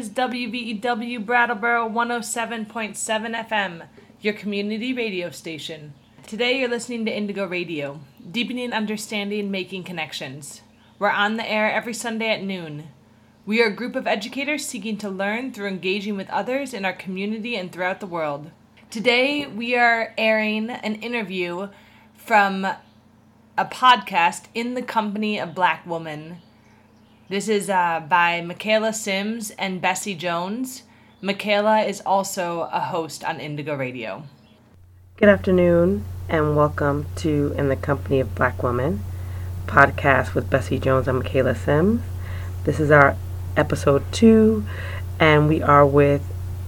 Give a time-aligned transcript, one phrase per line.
[0.00, 3.82] is WVEW Brattleboro 107.7 FM,
[4.22, 5.92] your community radio station.
[6.26, 8.00] Today you're listening to Indigo Radio,
[8.30, 10.62] deepening understanding, making connections.
[10.98, 12.88] We're on the air every Sunday at noon.
[13.44, 16.94] We are a group of educators seeking to learn through engaging with others in our
[16.94, 18.50] community and throughout the world.
[18.88, 21.68] Today we are airing an interview
[22.14, 26.38] from a podcast in the company of Black Woman
[27.30, 30.82] this is uh, by Michaela Sims and Bessie Jones.
[31.20, 34.24] Michaela is also a host on Indigo Radio.
[35.16, 39.04] Good afternoon, and welcome to In the Company of Black Women
[39.68, 42.02] podcast with Bessie Jones and Michaela Sims.
[42.64, 43.16] This is our
[43.56, 44.64] episode two,
[45.20, 46.22] and we are with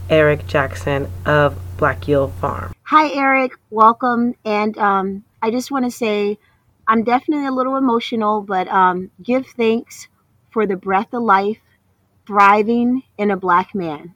[0.09, 2.73] Eric Jackson of Black Yield Farm.
[2.85, 3.51] Hi, Eric.
[3.71, 4.37] Welcome.
[4.45, 6.39] And um, I just want to say
[6.87, 10.07] I'm definitely a little emotional, but um, give thanks
[10.53, 11.59] for the breath of life
[12.27, 14.15] thriving in a black man.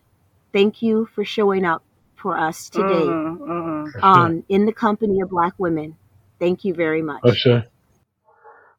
[0.53, 1.83] Thank you for showing up
[2.17, 5.97] for us today mm-hmm, Um, in the company of black women.
[6.39, 7.23] Thank you very much.
[7.23, 7.65] For sure.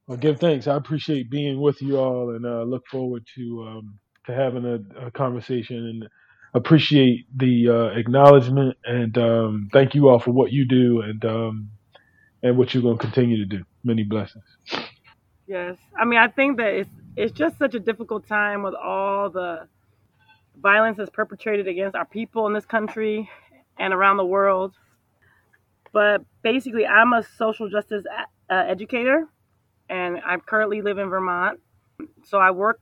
[0.07, 0.67] Well, give thanks.
[0.67, 5.07] I appreciate being with you all and uh, look forward to um, to having a,
[5.07, 6.09] a, conversation and
[6.53, 11.71] appreciate the uh, acknowledgement and um, thank you all for what you do and um,
[12.41, 13.63] and what you're going to continue to do.
[13.83, 14.45] Many blessings.
[15.45, 19.31] Yes, I mean I think that it's it's just such a difficult time with all
[19.31, 19.67] the
[20.61, 23.27] violence that's perpetrated against our people in this country
[23.79, 24.75] and around the world.
[25.91, 28.05] But basically, I'm a social justice
[28.49, 29.27] uh, educator,
[29.89, 31.59] and I currently live in Vermont.
[32.23, 32.79] So I work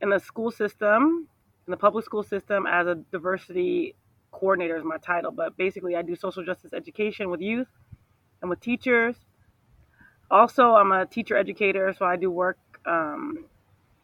[0.00, 1.28] in the school system,
[1.68, 3.94] in the public school system, as a diversity
[4.32, 5.30] coordinator is my title.
[5.30, 7.68] But basically, I do social justice education with youth
[8.40, 9.14] and with teachers.
[10.28, 13.44] Also, I'm a teacher educator, so I do work um,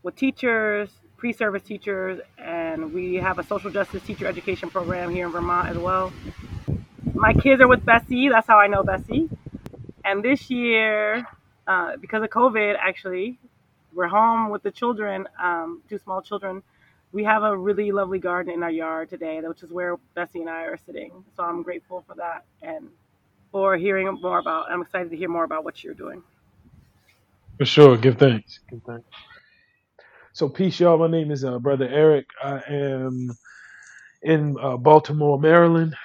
[0.02, 5.32] with teachers, pre-service teachers, and we have a social justice teacher education program here in
[5.32, 6.12] Vermont as well.
[7.14, 8.28] My kids are with Bessie.
[8.28, 9.28] That's how I know Bessie.
[10.04, 11.26] And this year,
[11.66, 13.38] uh, because of COVID, actually,
[13.94, 16.62] we're home with the children, um, two small children.
[17.12, 20.50] We have a really lovely garden in our yard today, which is where Bessie and
[20.50, 21.24] I are sitting.
[21.36, 22.88] So I'm grateful for that and
[23.50, 24.70] for hearing more about.
[24.70, 26.22] I'm excited to hear more about what you're doing.
[27.58, 27.98] For sure.
[27.98, 28.60] Give thanks.
[28.70, 29.06] Give thanks.
[30.34, 30.98] So, peace, y'all.
[30.98, 32.26] My name is uh, Brother Eric.
[32.42, 33.30] I am
[34.22, 35.96] in uh, Baltimore, Maryland.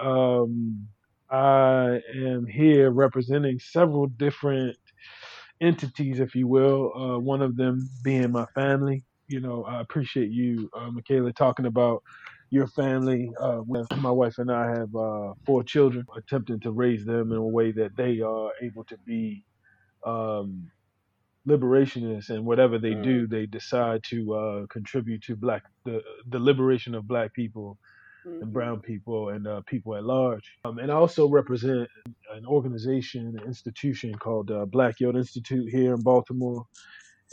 [0.00, 0.88] Um,
[1.30, 4.76] I am here representing several different
[5.62, 6.92] entities, if you will.
[6.96, 9.04] Uh, one of them being my family.
[9.28, 12.02] You know, I appreciate you, uh, Michaela, talking about
[12.50, 13.30] your family.
[13.40, 13.62] Uh,
[13.98, 17.72] my wife and I have uh, four children, attempting to raise them in a way
[17.72, 19.44] that they are able to be
[20.06, 20.70] um,
[21.46, 23.02] liberationists and whatever they mm.
[23.02, 27.78] do, they decide to uh, contribute to black the the liberation of black people
[28.26, 28.42] mm-hmm.
[28.42, 30.52] and brown people and uh, people at large.
[30.64, 31.88] Um, and I also represent
[32.32, 36.66] an organization, an institution called uh, Black Yield Institute here in Baltimore.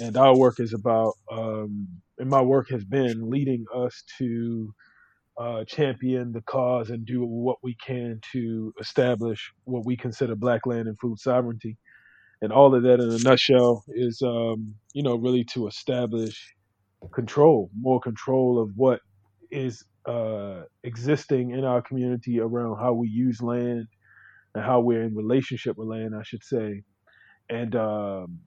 [0.01, 1.87] And our work is about, um,
[2.17, 4.73] and my work has been leading us to
[5.37, 10.65] uh, champion the cause and do what we can to establish what we consider black
[10.65, 11.77] land and food sovereignty
[12.41, 16.55] and all of that in a nutshell is um, you know really to establish
[17.13, 19.01] control more control of what
[19.51, 23.87] is uh, existing in our community around how we use land
[24.55, 26.83] and how we're in relationship with land i should say.
[27.49, 28.39] And um,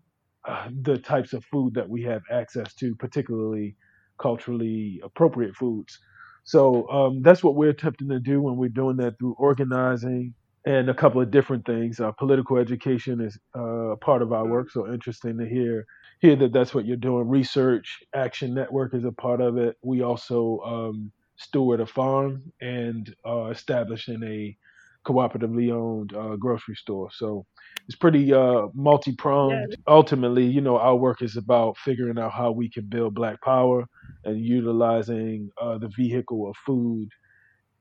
[0.83, 3.77] the types of food that we have access to particularly
[4.21, 5.99] culturally appropriate foods.
[6.45, 10.89] So um, that's what we're attempting to do when we're doing that through organizing and
[10.89, 12.01] a couple of different things.
[12.01, 15.87] Uh, political education is uh, part of our work, so interesting to hear
[16.21, 17.29] hear that that's what you're doing.
[17.29, 19.77] Research Action Network is a part of it.
[19.83, 24.57] We also um, steward a farm and uh, establishing a
[25.05, 27.09] cooperatively owned uh, grocery store.
[27.13, 27.45] So
[27.89, 29.67] it's pretty uh, multi pronged.
[29.71, 29.77] Yeah.
[29.89, 33.87] Ultimately, you know, our work is about figuring out how we can build Black power
[34.25, 37.09] and utilizing uh, the vehicle of food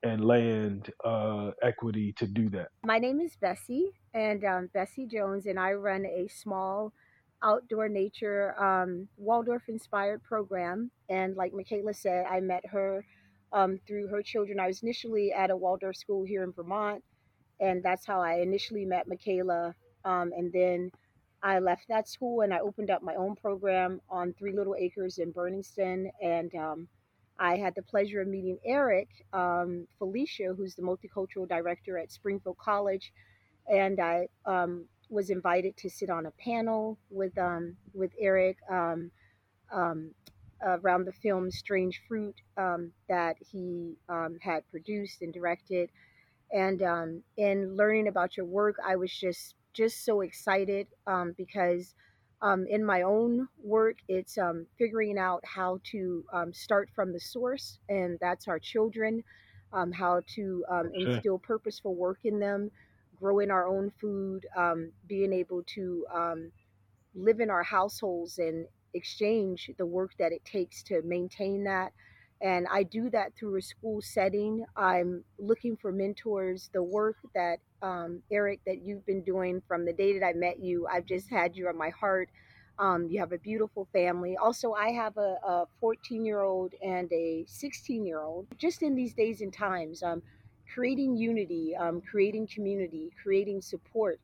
[0.04, 2.70] and land uh, equity to do that.
[2.84, 6.94] My name is Bessie, and um, Bessie Jones, and I run a small
[7.44, 10.92] outdoor nature um, Waldorf inspired program.
[11.10, 13.06] And like Michaela said, I met her
[13.52, 14.60] um, through her children.
[14.60, 17.04] I was initially at a Waldorf school here in Vermont,
[17.60, 19.76] and that's how I initially met Michaela.
[20.06, 20.92] Um, and then
[21.44, 25.18] I left that school and I opened up my own program on Three Little Acres
[25.18, 26.12] in Burningston.
[26.22, 26.88] And um,
[27.42, 32.58] I had the pleasure of meeting Eric um, Felicia, who's the multicultural director at Springfield
[32.60, 33.12] College,
[33.68, 39.10] and I um, was invited to sit on a panel with um, with Eric um,
[39.74, 40.12] um,
[40.64, 43.96] around the film Strange Fruit um, that he
[44.42, 45.90] had produced and directed.
[46.54, 50.86] And in learning about your work, I was just just so excited
[51.38, 51.96] because
[52.42, 57.20] um, in my own work, it's um, figuring out how to um, start from the
[57.20, 59.24] source, and that's our children,
[59.74, 62.72] um, how to um, instill purposeful work in them,
[63.20, 66.52] growing our own food, um, being able to um,
[67.16, 71.94] live in our households and exchange the work that it takes to maintain that.
[72.42, 74.66] And I do that through a school setting.
[74.76, 76.70] I'm looking for mentors.
[76.74, 80.60] The work that um, Eric, that you've been doing from the day that I met
[80.60, 82.30] you, I've just had you on my heart.
[82.80, 84.38] Um, you have a beautiful family.
[84.38, 88.48] Also, I have a 14 year old and a 16 year old.
[88.58, 90.22] Just in these days and times, um,
[90.74, 94.20] creating unity, um, creating community, creating support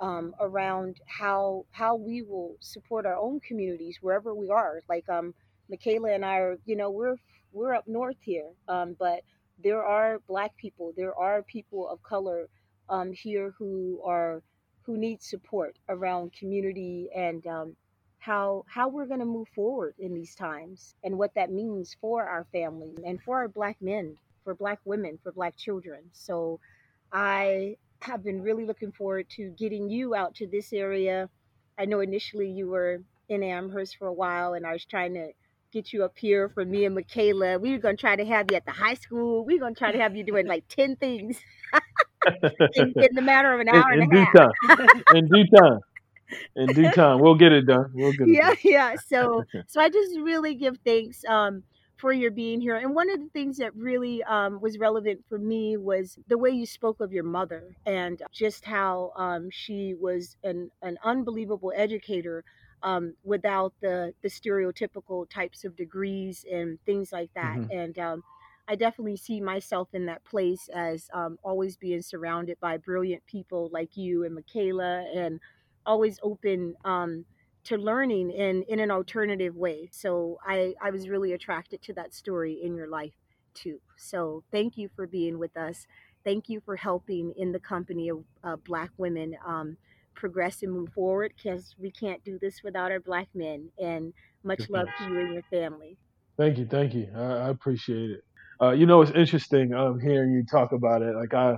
[0.00, 4.80] um, around how how we will support our own communities wherever we are.
[4.88, 5.34] Like um,
[5.68, 7.16] Michaela and I are, you know, we're
[7.52, 9.22] we're up north here, um, but
[9.62, 12.48] there are Black people, there are people of color
[12.90, 14.42] um, here who are
[14.82, 17.76] who need support around community and um,
[18.20, 22.24] how how we're going to move forward in these times and what that means for
[22.24, 26.02] our families and for our Black men, for Black women, for Black children.
[26.12, 26.60] So
[27.12, 31.28] I have been really looking forward to getting you out to this area.
[31.78, 35.30] I know initially you were in Amherst for a while, and I was trying to
[35.72, 37.58] get you up here for me and Michaela.
[37.58, 39.44] We were going to try to have you at the high school.
[39.44, 41.38] We were going to try to have you doing like 10 things
[42.74, 44.36] in, in the matter of an in, hour and in a due half.
[44.36, 44.52] time.
[45.10, 45.80] In due time.
[46.56, 47.20] In due time.
[47.20, 47.86] We'll get it done.
[47.94, 48.56] We'll get it yeah done.
[48.62, 51.62] yeah so so i just really give thanks um
[51.96, 55.38] for your being here and one of the things that really um, was relevant for
[55.38, 60.36] me was the way you spoke of your mother and just how um, she was
[60.44, 62.44] an, an unbelievable educator
[62.82, 68.22] um, without the the stereotypical types of degrees and things like that hmm and um,
[68.70, 73.68] I definitely see myself in that place as um, always being surrounded by brilliant people
[73.72, 75.40] like you and Michaela, and
[75.84, 77.24] always open um,
[77.64, 79.88] to learning in, in an alternative way.
[79.90, 83.14] So I, I was really attracted to that story in your life
[83.54, 83.80] too.
[83.96, 85.88] So thank you for being with us.
[86.22, 89.76] Thank you for helping in the company of uh, Black women um,
[90.14, 93.68] progress and move forward because we can't do this without our Black men.
[93.80, 94.12] And
[94.44, 95.96] much love to you and your family.
[96.36, 97.08] Thank you, thank you.
[97.16, 98.20] I, I appreciate it.
[98.62, 101.14] Uh, you know, it's interesting um, hearing you talk about it.
[101.16, 101.56] Like I,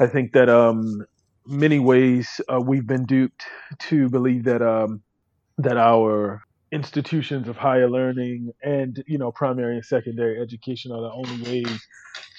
[0.00, 1.04] I think that um,
[1.46, 3.44] many ways uh, we've been duped
[3.88, 5.02] to believe that um,
[5.58, 6.42] that our
[6.72, 11.80] institutions of higher learning and you know primary and secondary education are the only ways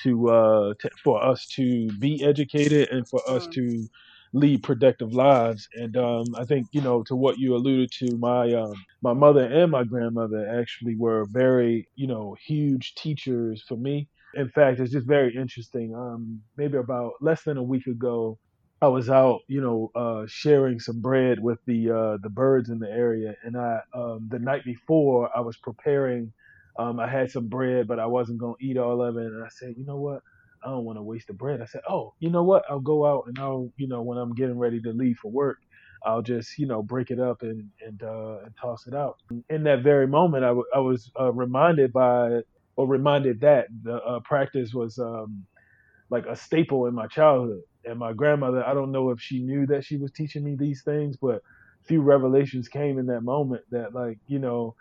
[0.04, 3.54] to, uh, to for us to be educated and for us Mm.
[3.54, 3.90] to
[4.34, 5.68] lead productive lives.
[5.76, 9.46] And um, I think you know to what you alluded to, my um, my mother
[9.46, 14.08] and my grandmother actually were very you know huge teachers for me.
[14.36, 15.94] In fact, it's just very interesting.
[15.96, 18.38] Um, maybe about less than a week ago,
[18.82, 22.80] I was out, you know, uh, sharing some bread with the uh, the birds in
[22.80, 26.34] the area, and I um, the night before I was preparing.
[26.80, 29.50] Um, I had some bread, but I wasn't gonna eat all of it, and I
[29.50, 30.22] said, you know what?
[30.64, 31.62] I don't want to waste the bread.
[31.62, 32.64] I said, oh, you know what?
[32.70, 35.58] I'll go out and I'll, you know, when I'm getting ready to leave for work,
[36.06, 39.16] I'll just, you know, break it up and and uh, and toss it out.
[39.50, 42.42] In that very moment, I, w- I was uh, reminded by
[42.78, 44.98] or reminded that the uh, practice was.
[45.00, 45.44] Um,
[46.12, 47.62] like a staple in my childhood.
[47.86, 50.84] And my grandmother, I don't know if she knew that she was teaching me these
[50.86, 51.42] things, but
[51.88, 54.76] few revelations came in that moment that like, you know,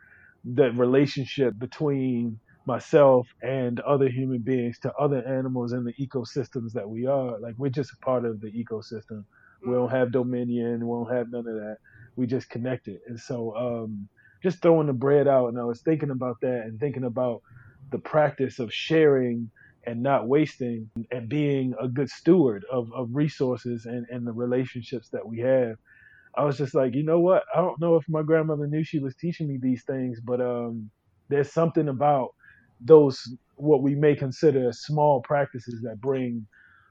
[0.57, 6.89] that relationship between myself and other human beings to other animals and the ecosystems that
[6.89, 9.25] we are, like we're just a part of the ecosystem.
[9.65, 9.99] We don't Mm.
[9.99, 11.79] have dominion, we don't have none of that.
[12.17, 13.01] We just connected.
[13.09, 14.09] And so um
[14.43, 17.43] just throwing the bread out and I was thinking about that and thinking about
[17.91, 19.51] the practice of sharing
[19.87, 25.09] and not wasting and being a good steward of, of resources and, and the relationships
[25.13, 25.77] that we have.
[26.37, 27.45] I was just like, you know what?
[27.55, 30.91] I don't know if my grandmother knew she was teaching me these things, but um,
[31.29, 32.31] there's something about
[32.81, 33.21] those
[33.57, 36.47] what we may consider small practices that bring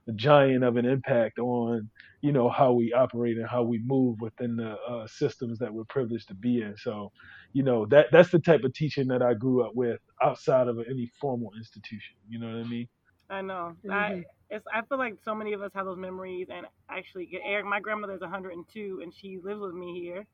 [0.08, 1.89] a giant of an impact on
[2.22, 5.86] you know how we operate and how we move within the uh, systems that we're
[5.89, 6.75] privileged to be in.
[6.77, 7.12] So,
[7.53, 10.79] you know that that's the type of teaching that I grew up with outside of
[10.89, 12.15] any formal institution.
[12.27, 12.88] You know what I mean?
[13.29, 13.75] I know.
[13.86, 17.29] hmm I it's I feel like so many of us have those memories and actually
[17.43, 20.25] Eric my grandmother's 102 and she lives with me here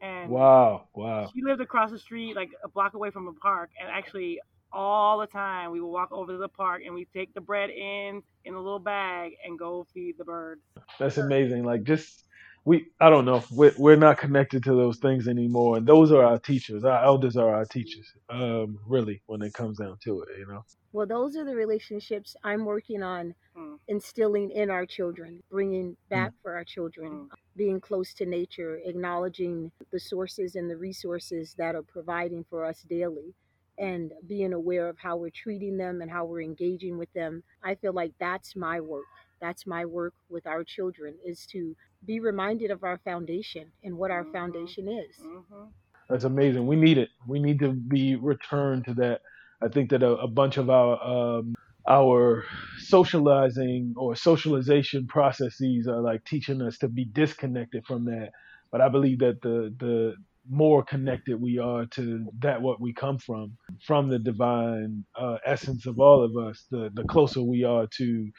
[0.00, 1.32] and Wow, wow.
[1.32, 4.40] she lived across the street like a block away from a park and actually
[4.72, 7.70] all the time we will walk over to the park and we take the bread
[7.70, 10.62] in in a little bag and go feed the birds.
[10.98, 11.64] That's amazing.
[11.64, 12.24] Like just
[12.64, 16.24] we I don't know we're, we're not connected to those things anymore, and those are
[16.24, 16.84] our teachers.
[16.84, 18.06] Our elders are our teachers.
[18.30, 20.64] Um, really, when it comes down to it, you know.
[20.92, 23.78] Well, those are the relationships I'm working on Mm.
[23.88, 25.96] instilling in our children, bringing Mm.
[26.08, 27.28] back for our children, Mm.
[27.56, 32.82] being close to nature, acknowledging the sources and the resources that are providing for us
[32.82, 33.34] daily,
[33.82, 37.42] and being aware of how we're treating them and how we're engaging with them.
[37.64, 39.04] I feel like that's my work.
[39.42, 44.12] That's my work with our children is to be reminded of our foundation and what
[44.12, 44.32] our Mhm.
[44.32, 45.18] foundation is.
[45.20, 45.72] Mhm.
[46.08, 46.66] That's amazing.
[46.66, 47.10] We need it.
[47.26, 49.22] We need to be returned to that.
[49.62, 51.54] I think that a, a bunch of our um,
[51.88, 52.44] our
[52.78, 58.30] socializing or socialization processes are like teaching us to be disconnected from that.
[58.70, 60.14] But I believe that the the
[60.50, 63.56] more connected we are to that what we come from,
[63.86, 68.30] from the divine uh, essence of all of us, the the closer we are to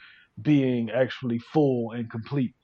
[0.42, 2.54] being actually full and complete.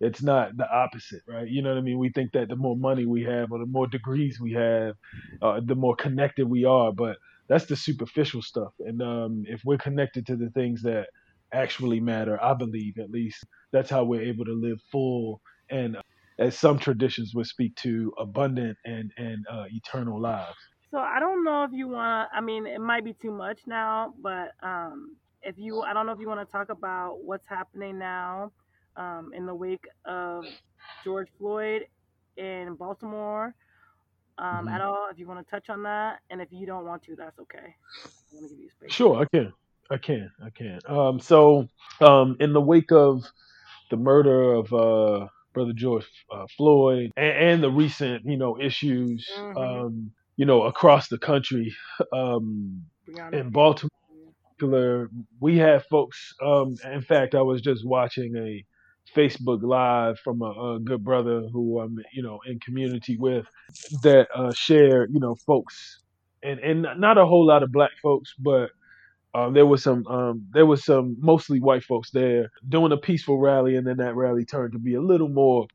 [0.00, 1.48] It's not the opposite, right?
[1.48, 1.98] You know what I mean?
[1.98, 4.94] We think that the more money we have or the more degrees we have,
[5.42, 7.16] uh, the more connected we are, but
[7.48, 8.72] that's the superficial stuff.
[8.80, 11.08] And um, if we're connected to the things that
[11.52, 15.40] actually matter, I believe at least that's how we're able to live full
[15.70, 16.02] and, uh,
[16.38, 20.56] as some traditions would speak to, abundant and and uh, eternal lives.
[20.90, 22.36] So I don't know if you want to.
[22.36, 26.12] I mean, it might be too much now, but um, if you, I don't know
[26.12, 28.52] if you want to talk about what's happening now
[28.96, 30.44] um, in the wake of
[31.04, 31.82] George Floyd
[32.36, 33.54] in Baltimore
[34.38, 34.74] um, Mhm.
[34.74, 35.08] at all.
[35.10, 37.58] If you want to touch on that, and if you don't want to, that's okay.
[37.58, 38.90] I want to give you space.
[38.92, 39.52] Sure, I can.
[39.90, 40.30] I can.
[40.44, 40.80] I can.
[40.86, 41.68] Um, so,
[42.00, 43.24] um, in the wake of
[43.90, 45.28] the murder of uh,
[45.58, 49.56] Brother George uh, Floyd and, and the recent, you know, issues, Mhm.
[49.86, 51.74] um, you know, across the country,
[52.12, 52.84] um,
[53.38, 53.50] in
[54.60, 55.10] Baltimore,
[55.40, 56.34] we have folks.
[56.42, 58.64] Um, in fact, I was just watching a
[59.16, 63.46] Facebook Live from a, a good brother who I'm, you know, in community with,
[64.02, 66.00] that uh, share, you know, folks,
[66.42, 68.70] and and not a whole lot of black folks, but
[69.34, 73.38] um, there was some um, there was some mostly white folks there doing a peaceful
[73.38, 75.66] rally, and then that rally turned to be a little more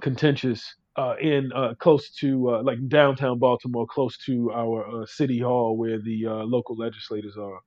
[0.00, 5.38] contentious uh, in uh, close to uh, like downtown Baltimore, close to our uh, city
[5.38, 7.60] hall where the uh, local legislators are,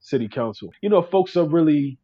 [0.00, 0.70] city council.
[0.82, 1.98] You know, folks are really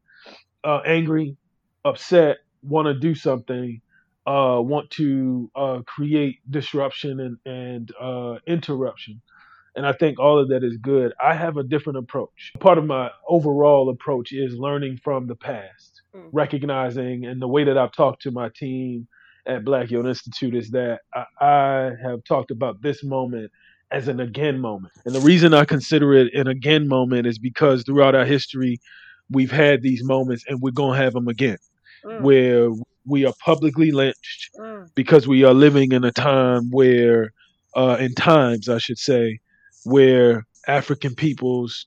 [0.65, 1.37] angry,
[1.85, 3.81] upset, want to do something,
[4.27, 5.51] want to
[5.87, 9.21] create disruption and and interruption.
[9.79, 11.13] And I think all of that is good.
[11.23, 12.53] I have a different approach.
[12.59, 16.31] Part of my overall approach is learning from the past, Mm.
[16.33, 19.07] recognizing, and the way that I've talked to my team
[19.47, 23.53] at Black Yield Institute is that I, I have talked about this moment
[23.93, 24.93] as an again moment.
[25.07, 28.81] And the reason I consider it an again moment is because throughout our history,
[29.31, 31.59] we've had these moments and we're going to have them again
[32.05, 32.71] Mm, where
[33.07, 37.33] we are publicly lynched mm, because we are living in a time where,
[37.77, 39.39] uh, in times, I should say,
[39.85, 41.87] where African peoples,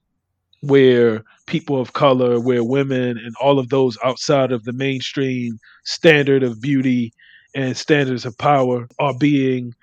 [0.62, 6.43] where people of color, where women, and all of those outside of the mainstream standard
[6.43, 7.13] of beauty
[7.55, 9.74] and standards of power are being,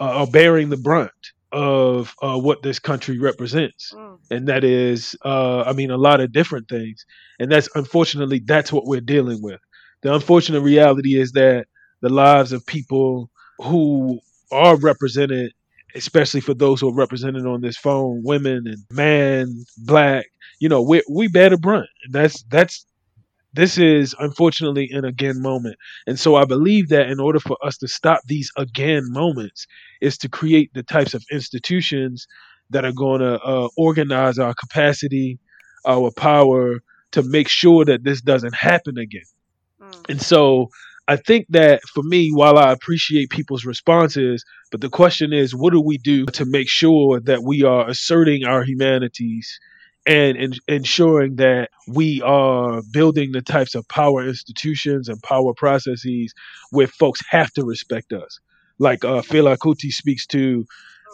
[0.00, 1.12] uh, are bearing the brunt
[1.52, 3.92] of uh, what this country represents.
[3.94, 7.04] Mm, and that is uh, i mean a lot of different things.
[7.38, 9.60] And that's unfortunately that's what we're dealing with.
[10.02, 11.66] The unfortunate reality is that
[12.02, 14.20] the lives of people who
[14.52, 15.52] are represented
[15.94, 20.26] especially for those who are represented on this phone women and man black
[20.60, 21.88] you know we we bear the brunt.
[22.10, 22.86] That's that's
[23.54, 25.76] this is unfortunately an again moment.
[26.06, 29.66] And so i believe that in order for us to stop these again moments
[30.00, 32.26] is to create the types of institutions
[32.70, 35.38] that are going to uh, organize our capacity
[35.86, 36.80] our power
[37.10, 39.28] to make sure that this doesn't happen again.
[39.80, 40.10] Mm.
[40.10, 40.68] and so
[41.12, 45.74] I think that for me, while I appreciate people's responses, but the question is, what
[45.74, 49.60] do we do to make sure that we are asserting our humanities
[50.06, 56.32] and en- ensuring that we are building the types of power institutions and power processes
[56.70, 58.40] where folks have to respect us?
[58.78, 60.64] Like uh, Fela Kuti speaks to,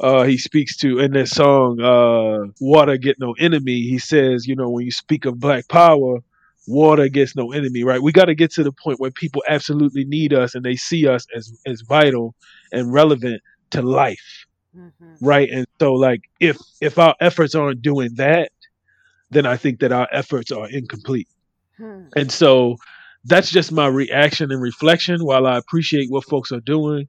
[0.00, 4.54] uh, he speaks to in this song, uh, "Water Get No Enemy." He says, you
[4.54, 6.20] know, when you speak of Black Power,
[6.68, 8.02] water gets no enemy, right?
[8.02, 11.08] We got to get to the point where people absolutely need us and they see
[11.08, 12.34] us as as vital
[12.72, 14.46] and relevant to life,
[14.76, 15.16] Mhm.
[15.20, 15.48] right?
[15.50, 18.50] And so, like, if if our efforts aren't doing that,
[19.30, 21.28] then I think that our efforts are incomplete.
[21.78, 22.04] Hmm.
[22.16, 22.76] And so,
[23.24, 25.24] that's just my reaction and reflection.
[25.24, 27.08] While I appreciate what folks are doing,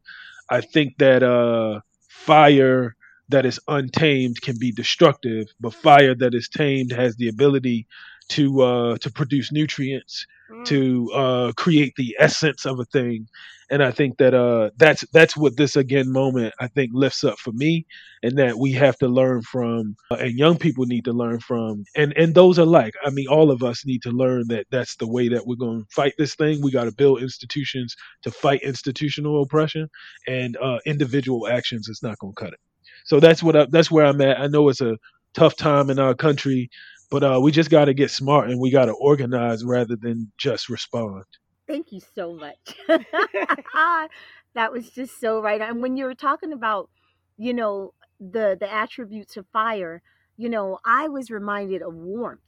[0.49, 2.95] I think that uh, fire
[3.29, 7.87] that is untamed can be destructive, but fire that is tamed has the ability
[8.29, 10.65] to uh, to produce nutrients, Mm.
[10.65, 13.27] to uh, create the essence of a thing.
[13.69, 17.37] And I think that uh, that's that's what this again moment I think lifts up
[17.37, 17.85] for me,
[18.23, 21.83] and that we have to learn from, uh, and young people need to learn from,
[21.95, 22.95] and and those alike.
[23.05, 25.81] I mean, all of us need to learn that that's the way that we're going
[25.81, 26.61] to fight this thing.
[26.63, 29.87] We got to build institutions to fight institutional oppression,
[30.27, 32.59] and uh, individual actions is not going to cut it.
[33.05, 34.39] So that's what I, that's where I'm at.
[34.39, 34.97] I know it's a
[35.35, 36.71] tough time in our country,
[37.09, 40.31] but uh, we just got to get smart and we got to organize rather than
[40.37, 41.25] just respond.
[41.67, 42.75] Thank you so much.
[42.87, 45.61] that was just so right.
[45.61, 46.89] And when you were talking about,
[47.37, 50.01] you know, the the attributes of fire,
[50.37, 52.41] you know, I was reminded of warmth,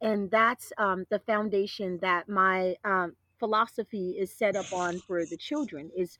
[0.00, 5.36] and that's um, the foundation that my um, philosophy is set up on for the
[5.36, 6.18] children is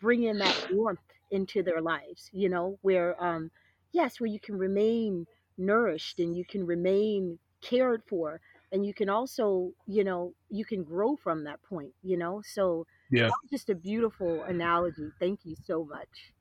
[0.00, 1.00] bringing that warmth
[1.30, 2.30] into their lives.
[2.32, 3.50] You know, where um,
[3.92, 5.26] yes, where you can remain
[5.58, 8.40] nourished and you can remain cared for
[8.72, 12.86] and you can also you know you can grow from that point you know so
[13.10, 13.28] Yeah.
[13.28, 16.32] that was just a beautiful analogy thank you so much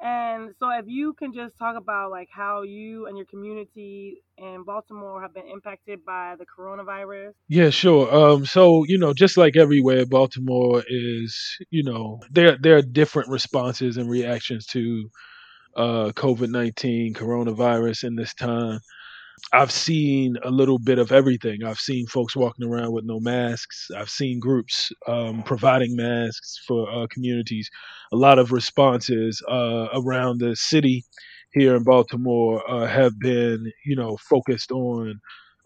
[0.00, 4.62] And so, if you can just talk about like how you and your community in
[4.64, 7.32] Baltimore have been impacted by the coronavirus.
[7.48, 8.12] Yeah, sure.
[8.14, 13.28] Um, so you know, just like everywhere, Baltimore is, you know, there there are different
[13.30, 15.08] responses and reactions to
[15.76, 18.80] uh, COVID nineteen, coronavirus in this time.
[19.52, 21.62] I've seen a little bit of everything.
[21.62, 23.88] I've seen folks walking around with no masks.
[23.94, 27.68] I've seen groups um, providing masks for uh, communities.
[28.12, 31.04] A lot of responses uh, around the city
[31.52, 35.20] here in Baltimore uh, have been, you know, focused on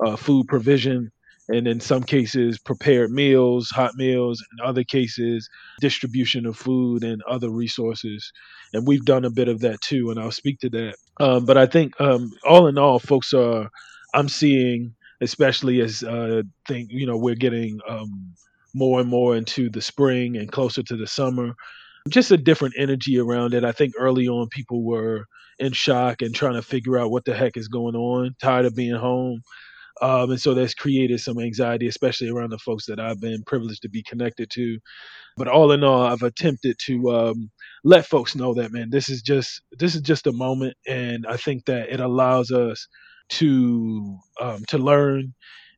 [0.05, 1.11] uh, food provision
[1.51, 5.49] and in some cases prepared meals, hot meals, in other cases
[5.81, 8.33] distribution of food and other resources.
[8.73, 10.95] And we've done a bit of that too, and I'll speak to that.
[11.19, 13.69] Um, but I think um, all in all, folks are.
[14.13, 18.35] I'm seeing, especially as uh, think you know we're getting um,
[18.75, 21.55] more and more into the spring and closer to the summer,
[22.09, 23.65] just a different energy around it.
[23.65, 25.27] I think early on people were
[25.59, 28.75] in shock and trying to figure out what the heck is going on, tired of
[28.75, 29.43] being home.
[30.01, 33.83] Um, and so that's created some anxiety, especially around the folks that I've been privileged
[33.83, 34.79] to be connected to.
[35.37, 37.51] But all in all, I've attempted to um,
[37.85, 41.37] let folks know that man, this is just this is just a moment, and I
[41.37, 42.87] think that it allows us
[43.31, 45.35] to um, to learn,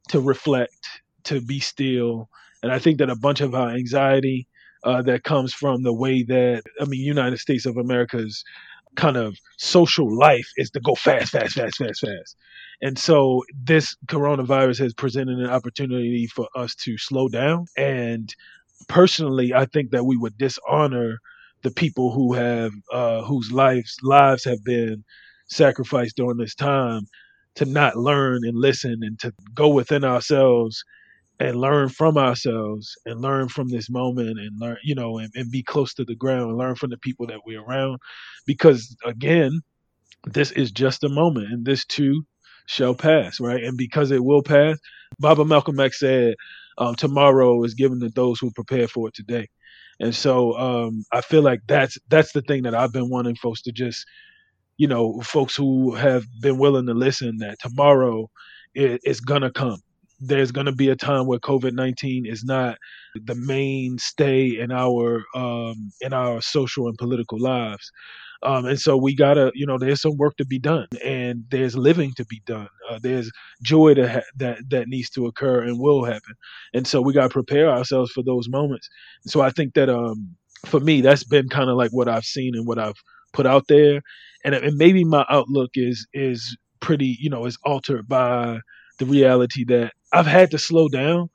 [0.08, 0.86] to reflect,
[1.24, 2.28] to be still,
[2.62, 4.48] and I think that a bunch of our anxiety
[4.84, 8.42] uh, that comes from the way that I mean, United States of America's
[8.96, 12.36] kind of social life is to go fast, fast, fast, fast, fast.
[12.82, 17.66] And so this coronavirus has presented an opportunity for us to slow down.
[17.76, 18.34] And
[18.88, 21.18] personally, I think that we would dishonor
[21.62, 25.04] the people who have uh, whose lives lives have been
[25.48, 27.06] sacrificed during this time
[27.54, 30.82] to not learn and listen and to go within ourselves
[31.42, 35.50] and learn from ourselves and learn from this moment and learn you know and, and
[35.50, 37.98] be close to the ground and learn from the people that we're around.
[38.46, 39.60] Because again
[40.26, 42.24] this is just a moment and this too
[42.66, 43.64] shall pass right?
[43.64, 44.78] And because it will pass
[45.18, 46.36] baba malcolm x said
[46.78, 49.48] um, tomorrow is given to those who prepare for it today.
[50.00, 53.62] And so um, i feel like that's that's the thing that i've been wanting folks
[53.62, 54.06] to just
[54.78, 58.30] you know folks who have been willing to listen that tomorrow
[58.74, 59.80] is, is gonna come
[60.22, 62.78] there's going to be a time where COVID-19 is not
[63.14, 67.90] the mainstay in our um, in our social and political lives.
[68.44, 71.76] Um, and so we gotta, you know, there's some work to be done, and there's
[71.76, 72.68] living to be done.
[72.90, 73.30] Uh, there's
[73.62, 76.34] joy to ha- that that needs to occur and will happen,
[76.74, 78.88] and so we gotta prepare ourselves for those moments.
[79.26, 80.34] So I think that um,
[80.66, 83.00] for me, that's been kind of like what I've seen and what I've
[83.32, 84.02] put out there,
[84.44, 88.58] and, and maybe my outlook is is pretty, you know, is altered by
[89.02, 91.28] the reality that I've had to slow down,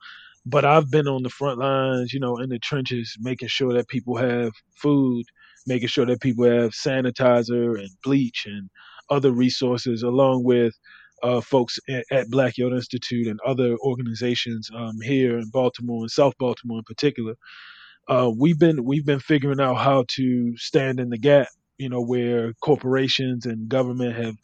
[0.46, 3.88] but I've been on the front lines, you know, in the trenches, making sure that
[3.88, 5.24] people have food,
[5.66, 8.70] making sure that people have sanitizer and bleach and
[9.10, 10.74] other resources, along with
[11.22, 16.10] uh, folks at, at Black Yield Institute and other organizations um, here in Baltimore and
[16.10, 17.34] South Baltimore in particular.
[18.08, 22.00] Uh, we've been we've been figuring out how to stand in the gap, you know,
[22.00, 24.36] where corporations and government have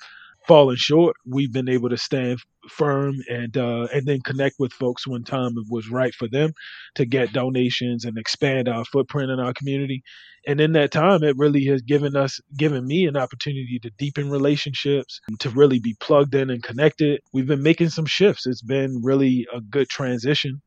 [0.47, 1.17] fallen short.
[1.27, 5.55] We've been able to stand firm and uh, and then connect with folks when time
[5.69, 6.53] was right for them
[6.95, 10.03] to get donations and expand our footprint in our community.
[10.47, 14.31] And in that time, it really has given us, given me an opportunity to deepen
[14.31, 17.21] relationships, to really be plugged in and connected.
[17.33, 18.47] We've been making some shifts.
[18.47, 20.61] It's been really a good transition.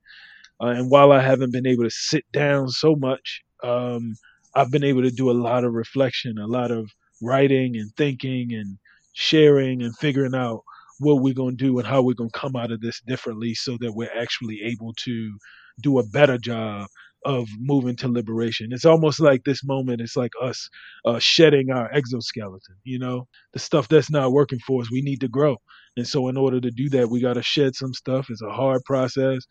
[0.59, 4.15] Uh, and while I haven't been able to sit down so much, um,
[4.55, 6.89] I've been able to do a lot of reflection, a lot of
[7.21, 8.79] writing and thinking and
[9.17, 10.61] sharing and figuring out
[10.99, 13.55] what we're going to do and how we're going to come out of this differently
[13.55, 15.35] so that we're actually able to
[15.81, 16.87] do a better job
[17.25, 18.71] of moving to liberation.
[18.71, 20.69] It's almost like this moment is like us
[21.03, 25.21] uh, shedding our exoskeleton, you know, the stuff that's not working for us, we need
[25.21, 25.57] to grow.
[25.97, 28.27] And so, in order to do that, we got to shed some stuff.
[28.29, 29.45] It's a hard process.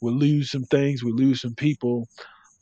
[0.00, 2.06] We'll lose some things, we lose some people.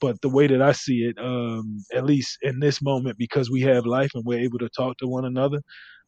[0.01, 3.63] But the way that I see it, um, at least in this moment, because we
[3.63, 5.61] have life and we're able to talk to one another,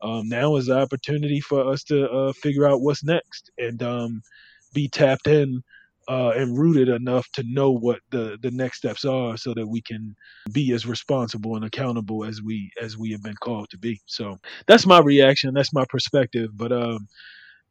[0.03, 4.23] um, now is the opportunity for us to uh, figure out what's next and um,
[4.75, 5.63] be tapped in
[6.09, 9.83] uh, and rooted enough to know what the the next steps are, so that we
[9.83, 10.15] can
[10.53, 14.01] be as responsible and accountable as we as we have been called to be.
[14.07, 15.55] So that's my reaction.
[15.55, 16.51] That's my perspective.
[16.55, 17.07] But um,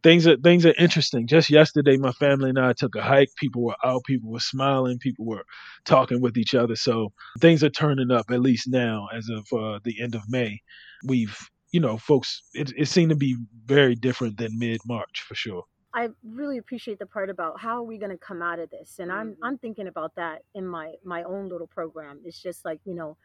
[0.04, 1.28] things are things are interesting.
[1.28, 3.30] Just yesterday, my family and I took a hike.
[3.38, 4.04] People were out.
[4.06, 5.00] People were smiling.
[5.00, 5.44] People were
[5.86, 6.76] talking with each other.
[6.76, 8.30] So things are turning up.
[8.30, 10.60] At least now, as of uh, the end of May,
[11.06, 11.38] we've
[11.72, 12.42] you know, folks.
[12.54, 15.64] It, it seemed to be very different than mid March for sure.
[15.94, 19.00] I really appreciate the part about how are we going to come out of this,
[19.00, 19.42] and I'm Mhm.
[19.42, 22.22] I'm thinking about that in my my own little program.
[22.26, 23.18] It's just like you know,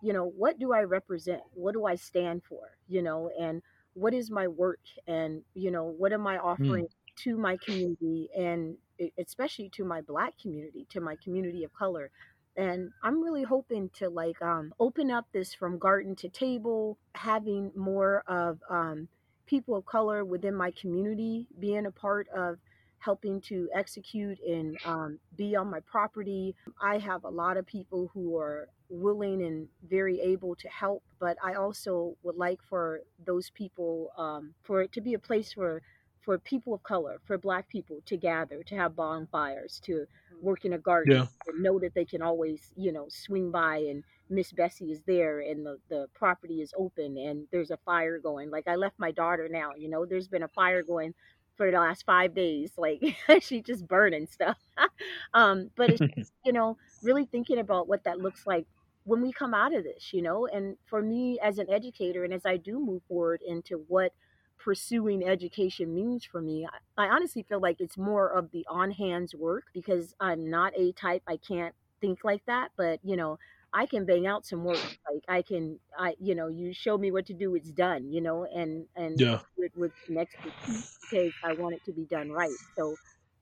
[0.00, 1.42] you know, what do I represent?
[1.54, 2.78] What do I stand for?
[2.88, 3.62] You know, and
[3.94, 4.80] what is my work?
[5.06, 6.82] And you know, what am I Mm.
[6.82, 8.78] offering to my community, and
[9.18, 12.10] especially to my Black community, to my community of color.
[12.58, 17.70] And I'm really hoping to like um, open up this from garden to table, having
[17.76, 19.06] more of um,
[19.46, 22.58] people of color within my community being a part of
[22.98, 26.56] helping to execute and um, be on my property.
[26.82, 31.36] I have a lot of people who are willing and very able to help, but
[31.42, 35.80] I also would like for those people, um, for it to be a place for
[36.28, 40.06] for people of color, for Black people to gather, to have bonfires, to
[40.42, 41.26] work in a garden, Yeah.
[41.46, 45.40] and know that they can always, you know, swing by and Miss Bessie is there
[45.40, 48.50] and the, the property is open and there's a fire going.
[48.50, 51.14] Like I left my daughter now, you know, there's been a fire going
[51.56, 52.72] for the last five days.
[52.76, 53.02] Like
[53.40, 54.58] she just burning stuff.
[55.34, 58.66] um, but it's just, you know, really thinking about what that looks like
[59.04, 62.34] when we come out of this, you know, and for me as an educator and
[62.34, 64.12] as I do move forward into what
[64.58, 68.90] pursuing education means for me, I, I honestly feel like it's more of the on
[68.90, 73.38] hands work because I'm not a type, I can't think like that, but you know,
[73.72, 74.98] I can bang out some work.
[75.12, 78.10] Like I can, I you know, you show me what to do, it's done.
[78.12, 79.40] You know, and and Yeah.
[79.56, 82.58] with with expertise because I want it to be done right.
[82.76, 82.98] So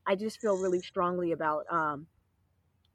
[0.06, 2.06] I just feel really strongly about um,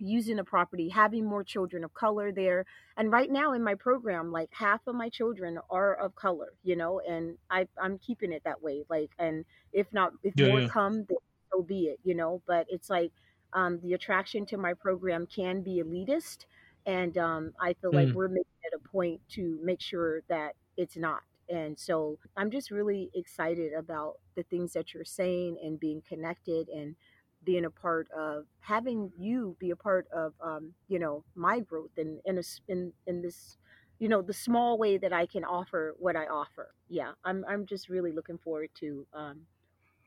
[0.02, 2.66] using a property, having more children of color there.
[2.98, 6.54] And right now in my program, like half of my children are of color.
[6.64, 8.86] You know, and I I'm keeping it that way.
[8.90, 10.48] Like, and if not, if Yeah.
[10.48, 10.70] more Yeah.
[10.74, 11.18] come, then
[11.54, 12.00] so be it.
[12.04, 13.14] You know, but it's like
[13.54, 16.46] um, the attraction to my program can be elitist
[16.86, 18.14] and um, I feel like Mm.
[18.14, 21.22] we're making it a point to make sure that it's not.
[21.50, 26.70] And so I'm just really excited about the things that you're saying and being connected
[26.70, 26.96] and
[27.44, 31.92] being a part of having you be a part of um, you know my growth
[31.98, 33.58] and in, a s in in this
[34.00, 36.74] you know the small way that I can offer what I offer.
[36.90, 39.42] Yeah, I'm I'm just really looking forward to um,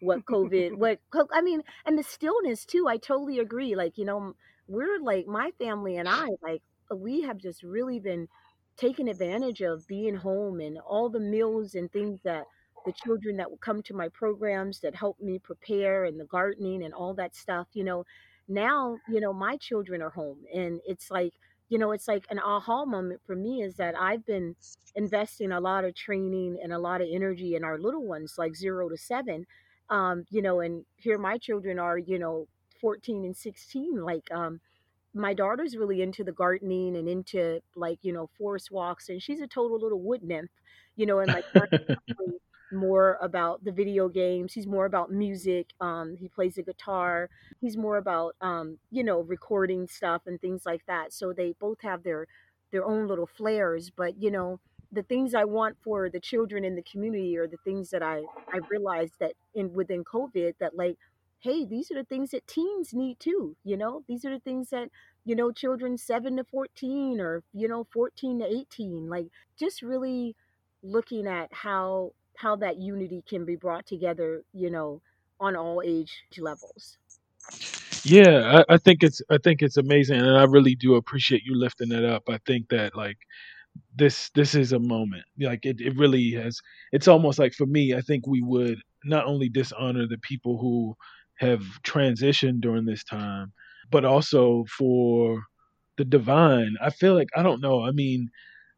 [0.01, 0.99] what COVID, what
[1.33, 2.87] I mean, and the stillness too.
[2.89, 3.75] I totally agree.
[3.75, 4.35] Like, you know,
[4.69, 6.63] we're like my family and I, like,
[6.95, 8.29] we have just really been
[8.77, 12.45] taking advantage of being home and all the meals and things that
[12.85, 16.85] the children that would come to my programs that help me prepare and the gardening
[16.85, 17.69] and all that stuff.
[17.73, 18.05] You know,
[18.49, 21.33] now, you know, my children are home and it's like,
[21.71, 24.55] you know, it's like an aha moment for me is that I've been
[24.95, 28.55] investing a lot of training and a lot of energy in our little ones, like
[28.55, 29.47] zero to seven
[29.91, 32.47] um you know and here my children are you know
[32.81, 34.61] 14 and 16 like um
[35.15, 39.41] my daughter's really into the gardening and into like you know forest walks and she's
[39.41, 40.51] a total little wood nymph
[40.97, 42.39] you know and my son is really
[42.75, 47.77] more about the video games he's more about music um he plays the guitar he's
[47.77, 52.03] more about um you know recording stuff and things like that so they both have
[52.03, 52.27] their
[52.73, 54.59] their own little flares but you know
[54.95, 58.23] the things I want for the children in the community are the things that I
[58.53, 60.97] I realized that in within COVID that like,
[61.41, 63.57] hey, these are the things that teens need too.
[63.65, 64.89] You know, these are the things that
[65.25, 69.09] you know children seven to fourteen or you know fourteen to eighteen.
[69.09, 69.27] Like,
[69.59, 70.37] just really
[70.83, 74.43] looking at how how that unity can be brought together.
[74.53, 75.01] You know,
[75.41, 76.99] on all age levels.
[78.05, 81.59] Yeah, I, I think it's I think it's amazing, and I really do appreciate you
[81.59, 82.25] lifting it up.
[82.29, 83.19] I think that like
[83.97, 86.61] this this is a moment like it, it really has
[86.93, 90.95] it's almost like for me i think we would not only dishonor the people who
[91.39, 93.53] have transitioned during this time
[93.91, 95.43] but also for
[95.97, 98.29] the divine i feel like i don't know i mean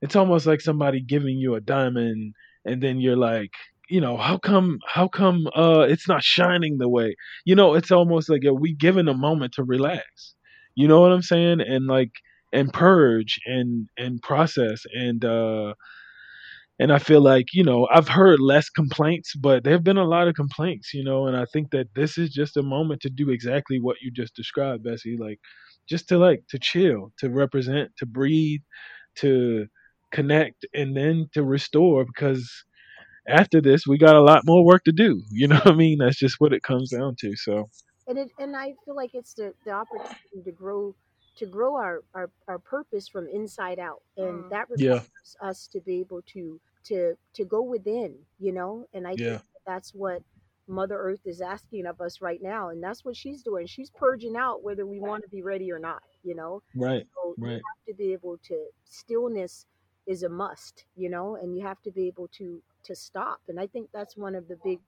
[0.03, 2.35] it's almost like somebody giving you a diamond
[2.67, 3.53] and then you're like
[3.89, 7.15] you know, how come how come uh it's not shining the way?
[7.45, 10.35] You know, it's almost like we given a moment to relax?
[10.75, 11.61] You know what I'm saying?
[11.61, 12.13] And like
[12.53, 15.75] and purge and and process and uh
[16.79, 20.05] and I feel like, you know, I've heard less complaints, but there have been a
[20.05, 23.11] lot of complaints, you know, and I think that this is just a moment to
[23.11, 25.17] do exactly what you just described, Bessie.
[25.19, 25.41] Like
[25.89, 28.61] just to like to chill, to represent, to breathe,
[29.17, 29.67] to
[30.13, 32.51] connect and then to restore because
[33.29, 35.23] after this we got a lot more work to do.
[35.31, 35.99] You know what I mean?
[36.01, 37.35] That's just what it comes down to.
[37.37, 37.71] So
[38.07, 40.95] and it and I feel like it's the the opportunity to grow
[41.37, 44.51] to grow our our, our purpose from inside out and Mm.
[44.51, 49.07] that yeah, requires us to be able to to to go within you know and
[49.07, 50.23] i yeah, think that's what
[50.69, 54.37] mother earth is asking of us right now and that's what she's doing she's purging
[54.37, 57.63] out whether we want to be ready or not you know right, so you right.
[57.67, 59.67] have to be able to stillness
[60.07, 63.59] is a must you know and you have to be able to to stop and
[63.61, 64.81] i think that's one of the big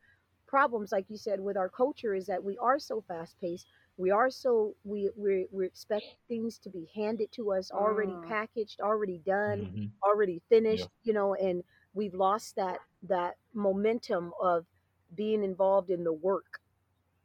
[0.46, 4.10] problems like you said with our culture is that we are so fast paced we
[4.10, 8.26] are so we we we expect things to be handed to us already Mm.
[8.26, 11.62] packaged already done hmm already Yeah, finished you know and
[11.94, 14.64] we've lost that that momentum of
[15.14, 16.60] being involved in the work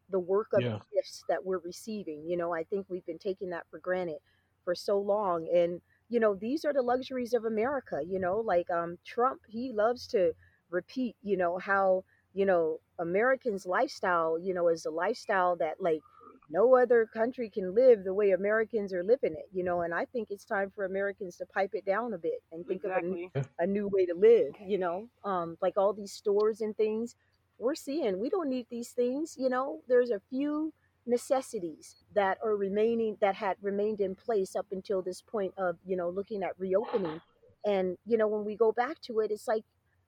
[0.09, 2.25] the work of yeah, the gifts that we're receiving.
[2.27, 4.17] You know, I think we've been taking that for granted
[4.63, 5.47] for so long.
[5.53, 9.71] And, you know, these are the luxuries of America, you know, like um Trump, he
[9.73, 10.33] loves to
[10.69, 16.03] repeat, you know, how, you know, Americans lifestyle, you know, is a lifestyle that like
[16.49, 20.05] no other country can live the way Americans are living it, you know, and I
[20.05, 22.99] think it's time for Americans to pipe it down a bit and think of a,
[22.99, 23.31] n- Exactly.
[23.59, 27.15] a new way to live, you know, um, like all these stores and things
[27.59, 30.73] we're seeing we don't need these things you know there's a few
[31.05, 35.95] necessities that are remaining that had remained in place up until this point of you
[35.95, 37.21] know looking at reopening.
[37.65, 39.63] And you know when we go back to it it's like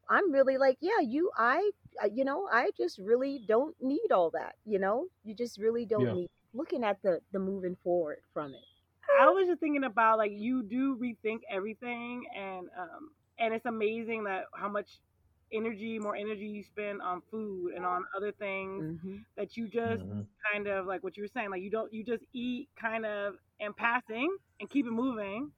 [0.10, 4.30] i'm really like yeah you i I- you know i just really don't need all
[4.32, 5.08] that you know?
[5.24, 8.64] You just really don't yeah, need looking at the the moving forward from it.
[9.20, 14.24] I was just thinking about like you do rethink everything, and um, and it's amazing
[14.26, 15.00] that how much
[15.56, 20.04] energy, more energy you spend on food and on other things hmm that you just
[20.04, 23.06] hmm kind of like what you were saying, like you don't you just eat kind
[23.06, 25.52] of in passing and keep it moving.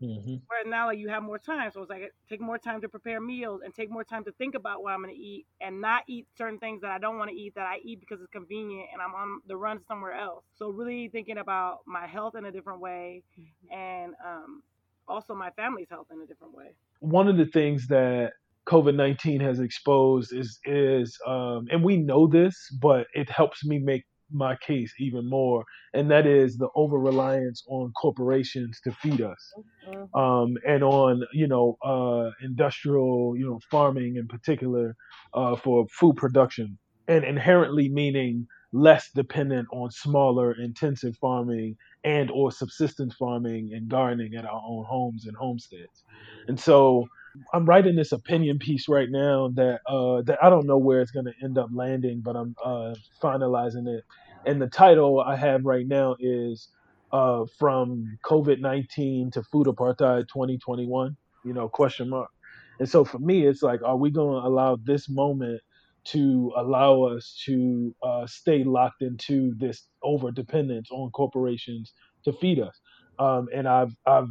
[0.00, 2.88] hmm Whereas now, like you have more time, so it's like take more time to
[2.88, 6.04] prepare meals and take more time to think about what I'm gonna eat and not
[6.06, 8.90] eat certain things that I don't want to eat that I eat because it's convenient
[8.92, 10.44] and I'm on the run somewhere else.
[10.52, 13.24] So really thinking about my health in a different way
[13.70, 14.62] and um,
[15.08, 16.76] also my family's health in a different way.
[17.00, 18.34] One of the things that
[18.68, 23.78] COVID nineteen has exposed is is um, and we know this, but it helps me
[23.78, 29.20] make my case even more, and that is the over reliance on corporations to feed
[29.20, 29.56] us.
[29.84, 34.96] hmm um, and on you know uh, industrial you know farming in particular
[35.34, 42.50] uh, for food production, and inherently meaning less dependent on smaller intensive farming and or
[42.52, 46.04] subsistence farming and gardening at our own homes and homesteads.
[46.48, 47.06] And so
[47.52, 51.10] I'm writing this opinion piece right now that uh, that I don't know where it's
[51.10, 54.04] going to end up landing, but I'm uh, finalizing it.
[54.46, 56.68] And the title I have right now is
[57.12, 61.16] uh, from COVID nineteen to food apartheid twenty twenty one.
[61.44, 62.30] You know, question mark.
[62.78, 65.60] And so for me, it's like, are we going to allow this moment
[66.06, 71.92] to allow us to uh, stay locked into this over dependence on corporations
[72.24, 72.80] to feed us?
[73.18, 74.28] Um, and I've I've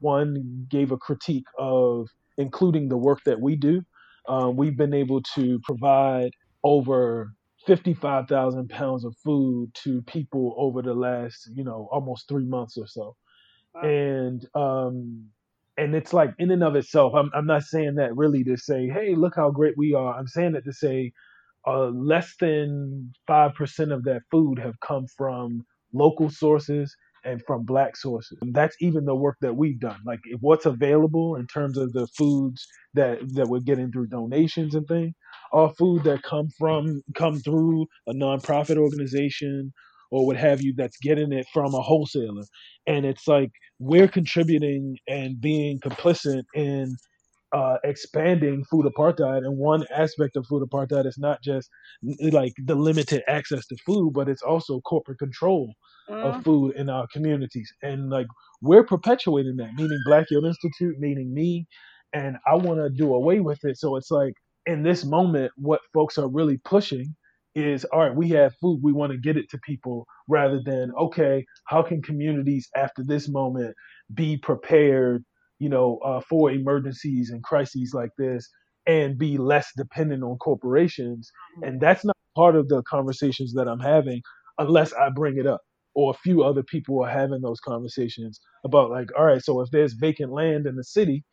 [0.00, 3.82] one gave a critique of including the work that we do.
[4.28, 6.30] Um, we've been able to provide
[6.64, 7.32] over
[7.66, 12.86] 55,000 pounds of food to people over the last, you know, almost three months or
[12.86, 13.16] so.
[13.74, 13.82] Wow.
[13.82, 15.26] And, um,
[15.76, 18.88] and it's like in and of itself, I'm, I'm not saying that really to say,
[18.88, 20.16] hey, look how great we are.
[20.16, 21.12] I'm saying it to say
[21.66, 26.96] uh, less than 5% of that food have come from local sources
[27.26, 28.38] and from black sources.
[28.40, 29.98] And that's even the work that we've done.
[30.06, 34.86] Like what's available in terms of the foods that, that we're getting through donations and
[34.86, 35.14] things,
[35.52, 39.72] all food that come from come through a nonprofit organization
[40.10, 42.44] or what have you that's getting it from a wholesaler.
[42.86, 46.96] And it's like we're contributing and being complicit in
[47.52, 49.38] uh, expanding food apartheid.
[49.38, 51.68] And one aspect of food apartheid is not just
[52.32, 55.72] like the limited access to food, but it's also corporate control
[56.22, 57.72] of Mm, food in our communities.
[57.82, 58.26] And like
[58.62, 61.66] we're perpetuating that, meaning Black Yield Institute, meaning me.
[62.12, 63.78] And I want to do away with it.
[63.78, 64.34] So it's like
[64.66, 67.14] in this moment, what folks are really pushing
[67.54, 70.92] is all right, we have food, we want to get it to people rather than,
[70.98, 73.74] okay, how can communities after this moment
[74.14, 75.24] be prepared
[75.58, 78.48] you know, uh, for emergencies and crises like this.
[78.86, 81.32] and be less dependent on corporations.
[81.62, 84.22] And that's not part of the conversations that I'm having
[84.58, 85.62] unless I bring it up
[85.94, 89.70] or a few other people are having those conversations about like, all right, so if
[89.72, 91.24] there's vacant land in the city,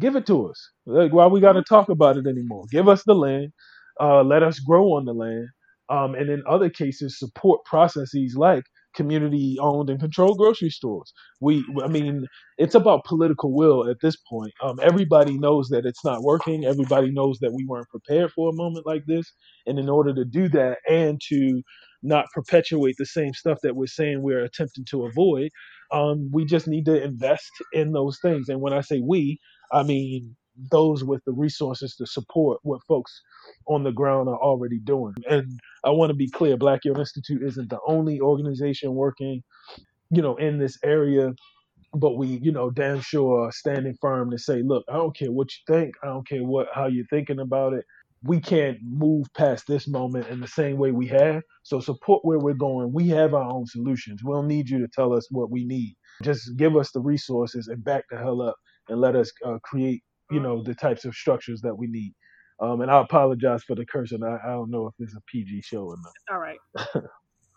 [0.00, 0.70] give it to us.
[0.86, 2.66] Like, why we got to talk about it anymore?
[2.72, 3.52] Give us the land.
[4.00, 5.48] Uh, let us grow on the land.
[5.90, 8.64] Um, and in other cases, support processes like
[8.94, 11.12] community owned and controlled grocery stores.
[11.40, 12.26] We, I mean,
[12.58, 14.52] it's about political will at this point.
[14.62, 16.64] Um, everybody knows that it's not working.
[16.64, 19.32] Everybody knows that we weren't prepared for a moment like this.
[19.66, 21.62] And in order to do that and to
[22.02, 25.50] not perpetuate the same stuff that we're saying we're attempting to avoid,
[25.92, 28.48] um, we just need to invest in those things.
[28.48, 29.38] And when I say we,
[29.72, 30.36] I mean
[30.70, 33.20] those with the resources to support what folks
[33.68, 35.14] on the ground are already doing.
[35.28, 39.42] And I want to be clear, Black Yield Institute isn't the only organization working,
[40.10, 41.32] you know, in this area.
[41.94, 45.32] But we, you know, damn sure are standing firm to say, look, I don't care
[45.32, 45.94] what you think.
[46.04, 47.84] I don't care what how you're thinking about it.
[48.22, 51.42] We can't move past this moment in the same way we have.
[51.64, 52.92] So support where we're going.
[52.92, 54.22] We have our own solutions.
[54.24, 55.96] We don't need you to tell us what we need.
[56.22, 58.56] Just give us the resources and back the hell up
[58.88, 62.14] and let us uh, create, you know, the types of structures that we need.
[62.60, 64.22] Um, and I apologize for the cursing.
[64.22, 66.12] I, I don't know if this is a PG show or not.
[66.30, 66.58] All right.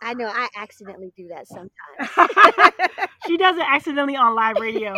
[0.02, 1.70] I know I accidentally do that sometimes.
[3.28, 4.96] she does it accidentally on live radio.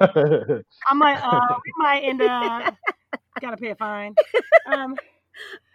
[0.00, 2.74] I'm like, uh, we might end up
[3.40, 4.14] gotta pay a fine.
[4.66, 4.96] Um,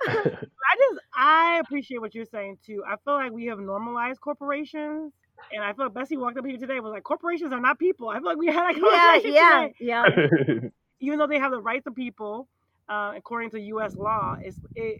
[0.07, 2.83] I just I appreciate what you're saying too.
[2.87, 5.13] I feel like we have normalized corporations.
[5.51, 8.09] And I feel like Bessie walked up here today was like, corporations are not people.
[8.09, 10.61] I feel like we had a yeah, conversation yeah, today.
[10.61, 10.69] yeah.
[10.99, 12.47] Even though they have the rights of people,
[12.89, 13.95] uh, according to U.S.
[13.95, 14.99] law, it's it,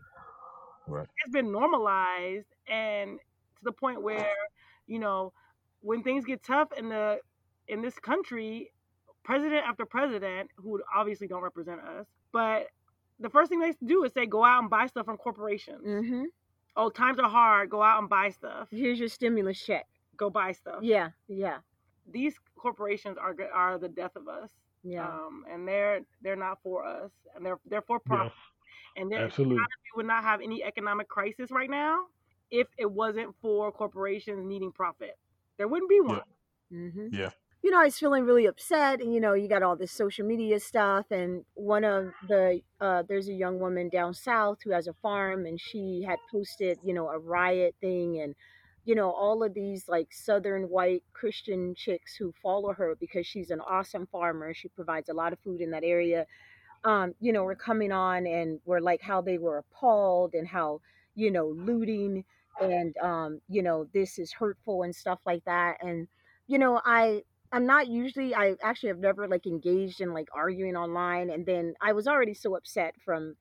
[0.88, 1.08] Right.
[1.24, 4.28] it's been normalized and to the point where
[4.88, 5.32] you know
[5.82, 7.20] when things get tough in the
[7.68, 8.72] in this country
[9.24, 12.68] president after president who obviously don't represent us but
[13.20, 16.24] the first thing they do is say go out and buy stuff from corporations hmm
[16.76, 19.86] oh times are hard go out and buy stuff Here's your stimulus check.
[20.18, 21.60] go buy stuff Yeah, yeah,
[22.12, 24.52] these corporations are are the death of us
[24.84, 25.06] yeah.
[25.06, 28.34] um, and they're they're not for us and they're they're for Yeah, profit
[28.98, 29.58] and they're absolutely.
[29.58, 32.06] we would not have any economic crisis right now
[32.52, 35.18] if it wasn't for corporations needing profit.
[35.58, 36.22] There wouldn't be one.
[36.72, 37.32] hmm Yeah.
[37.64, 40.26] You know, I was feeling really upset, and you know, you got all this social
[40.28, 44.88] media stuff, and one of the uh, there's a young woman down south who has
[44.88, 48.36] a farm, and she had posted, you know, a riot thing, and
[48.86, 53.50] you know, all of these like southern white Christian chicks who follow her because she's
[53.50, 54.54] an awesome farmer.
[54.54, 56.26] She provides a lot of food in that area.
[56.84, 60.82] Um, you know, were coming on and were like how they were appalled and how
[61.16, 62.26] you know looting
[62.62, 65.78] and um, you know this is hurtful and stuff like that.
[65.82, 66.08] And
[66.48, 70.76] you know, I I'm not usually I actually have never like engaged in like arguing
[70.76, 73.36] online and then I was already so upset from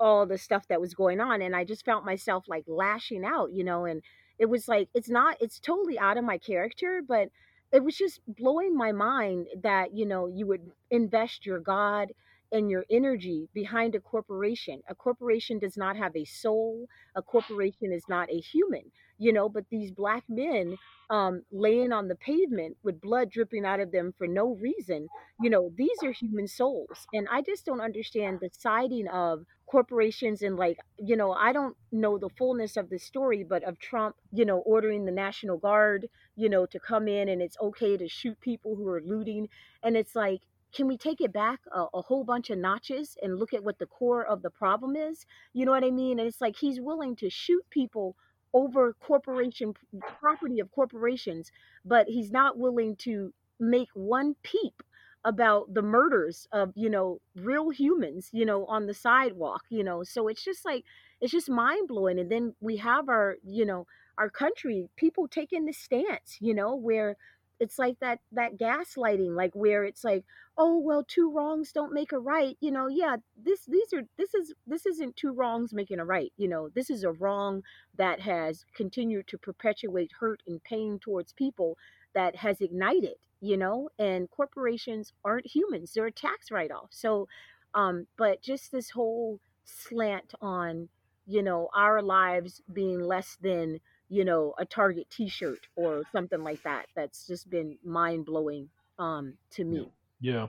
[0.00, 3.52] all the stuff that was going on and I just felt myself like lashing out,
[3.52, 4.02] you know, and
[4.38, 7.28] it was like it's not it's totally out of my character, but
[7.72, 12.12] it was just blowing my mind that, you know, you would invest your God
[12.52, 14.80] and your energy behind a corporation.
[14.88, 16.86] A corporation does not have a soul.
[17.16, 18.84] A corporation is not a human,
[19.18, 20.76] you know, but these black men
[21.10, 25.08] um, laying on the pavement with blood dripping out of them for no reason,
[25.40, 27.06] you know, these are human souls.
[27.12, 31.76] And I just don't understand the siding of corporations and like, you know, I don't
[31.92, 36.08] know the fullness of the story, but of Trump, you know, ordering the National Guard,
[36.36, 39.48] you know, to come in and it's okay to shoot people who are looting.
[39.82, 40.42] And it's like,
[40.74, 43.78] can we take it back a, a whole bunch of notches and look at what
[43.78, 45.24] the core of the problem is?
[45.52, 46.18] You know what I mean?
[46.18, 48.16] And it's like he's willing to shoot people
[48.56, 49.74] over corporation
[50.20, 51.52] property of corporations,
[51.84, 54.82] but he's not willing to make one peep
[55.24, 60.02] about the murders of you know real humans you know on the sidewalk you know?
[60.04, 60.84] So it's just like
[61.20, 63.86] it's just mind blowing and then we have our you know
[64.18, 67.16] our country people taking the stance you know where
[67.60, 70.24] it's like that that gaslighting like where it's like
[70.58, 74.34] oh well two wrongs don't make a right you know yeah this these are this
[74.34, 77.62] is this isn't two wrongs making a right you know this is a wrong
[77.96, 81.76] that has continued to perpetuate hurt and pain towards people
[82.14, 86.88] that has ignited you know and corporations aren't humans they're a tax write-off.
[86.90, 87.28] So
[87.74, 90.88] um but just this whole slant on
[91.26, 96.62] you know our lives being less than you know a target t-shirt or something like
[96.62, 99.90] that that's just been mind-blowing um to me
[100.20, 100.46] Yeah.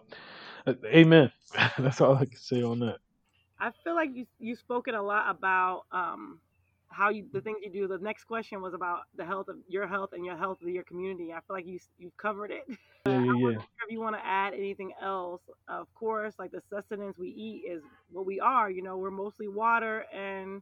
[0.85, 1.31] Amen.
[1.77, 2.97] That's all I can say on that.
[3.59, 6.39] I feel like you you've spoken a lot about um,
[6.89, 7.87] how you the things you do.
[7.87, 10.83] The next question was about the health of your health and your health of your
[10.83, 11.33] community.
[11.33, 12.65] I feel like you you covered it.
[13.05, 13.57] Yeah, yeah, yeah.
[13.57, 15.39] if you want to add anything else,
[15.69, 17.81] of course, like the sustenance we eat is
[18.11, 18.69] what we are.
[18.69, 20.61] You know, we're mostly water, and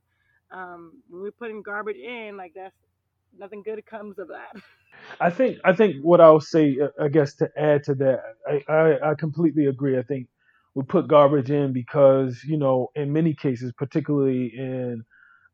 [0.51, 2.75] um, when we're putting garbage in, like that's
[3.39, 4.51] nothing good comes of that.
[5.19, 8.71] I think I think what I'll say, uh, I guess, to add to that, I,
[8.71, 9.97] I, I completely agree.
[9.97, 10.27] I think
[10.73, 15.03] we put garbage in because you know, in many cases, particularly in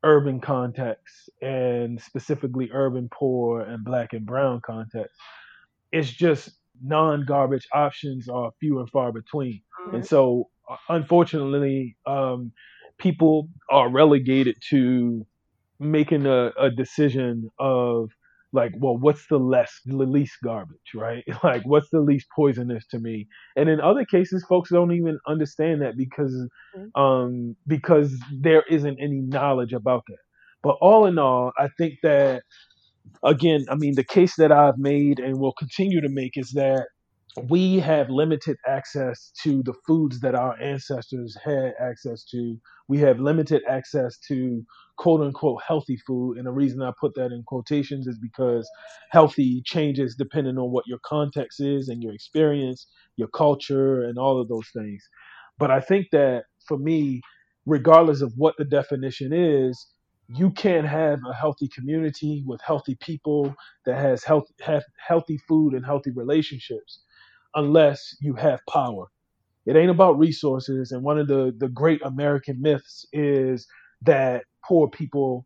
[0.04, 5.18] urban contexts and specifically urban poor and black and brown contexts,
[5.92, 6.52] it's just
[6.84, 9.62] non-garbage options are few and far between,
[9.92, 12.52] and so uh, unfortunately, um,
[12.98, 15.26] people are relegated to
[15.82, 18.12] making a, a decision of
[18.54, 21.24] like, well, what's the less, the least garbage, right?
[21.44, 23.28] Like, what's the least poisonous to me?
[23.56, 26.48] And in other cases, folks don't even understand that because,
[26.96, 30.18] um, because there isn't any knowledge about that.
[30.64, 32.44] But all in all, I think that
[33.24, 36.88] again, I mean, the case that I've made and will continue to make is that
[37.38, 42.58] we have limited access to the foods that our ancestors had access to.
[42.88, 44.64] We have limited access to
[44.98, 46.38] quote unquote healthy food.
[46.38, 48.70] And the reason I put that in quotations is because
[49.12, 54.40] healthy changes depending on what your context is and your experience, your culture, and all
[54.40, 55.04] of those things.
[55.58, 57.22] But I think that for me,
[57.66, 59.88] regardless of what the definition is,
[60.30, 63.56] you can't have a healthy community with healthy people
[63.86, 67.02] that has health, have healthy food and healthy relationships
[67.56, 69.06] unless you have power.
[69.66, 70.92] It ain't about resources.
[70.92, 73.68] And one of the, the great American myths is
[74.04, 75.46] that poor people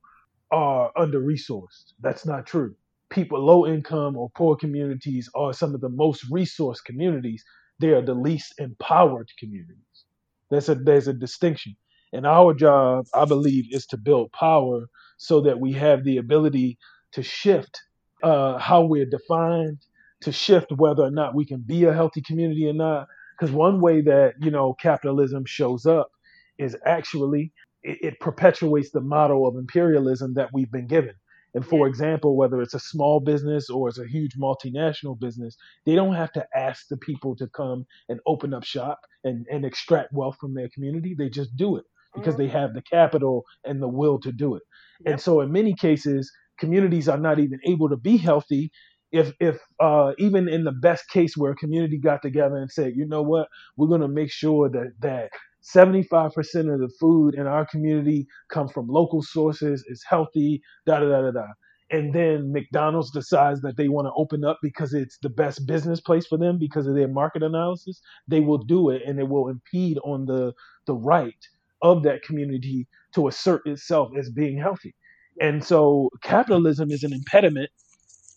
[0.52, 1.94] are under resourced.
[2.00, 2.76] That's not true.
[3.10, 7.44] People, low income or poor communities are some of the most resourced communities.
[7.80, 10.06] They are the least empowered communities.
[10.50, 11.76] There's a there's a distinction.
[12.14, 14.86] And our job, I believe, is to build power
[15.18, 16.78] so that we have the ability
[17.14, 17.82] to shift
[18.24, 19.80] uh, how we're defined,
[20.22, 23.08] to shift whether or not we can be a healthy community or not.
[23.38, 26.10] Because one way that you know capitalism shows up
[26.58, 27.52] is actually
[27.84, 31.16] it, it perpetuates the model of imperialism that we've been given.
[31.54, 35.56] And for example, whether it's a small business or it's a huge multinational business,
[35.86, 39.64] they don't have to ask the people to come and open up shop and, and
[39.64, 41.16] extract wealth from their community.
[41.18, 42.58] They just do it because they mm-hmm.
[42.58, 44.64] have the capital and the will to do it.
[45.06, 48.72] And so in many cases, communities are not even able to be healthy
[49.16, 52.94] if if uh, even in the best case where a community got together and said,
[52.98, 55.32] you know what, we're going to make sure that that
[55.76, 56.34] 75%
[56.74, 61.22] of the food in our community come from local sources, is healthy, da da da
[61.24, 61.48] da da.
[61.92, 66.02] And then McDonald's decides that they want to open up because it's the best business
[66.02, 68.02] place for them because of their market analysis.
[68.30, 70.54] They will do it, and it will impede on the
[70.88, 71.36] the right
[71.84, 74.96] of that community to assert itself as being healthy.
[75.42, 77.72] And so capitalism is an impediment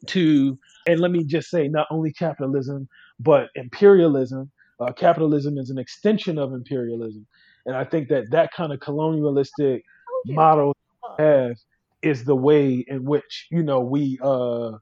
[0.06, 2.88] to, and let me just say, not only capitalism,
[3.20, 4.50] but imperialism.
[4.80, 7.26] Uh, capitalism is an extension of imperialism.
[7.66, 9.82] And I think that that kind of colonialistic
[10.26, 10.76] model
[11.18, 11.56] have
[12.02, 14.72] is the way in which, you know, we, uh,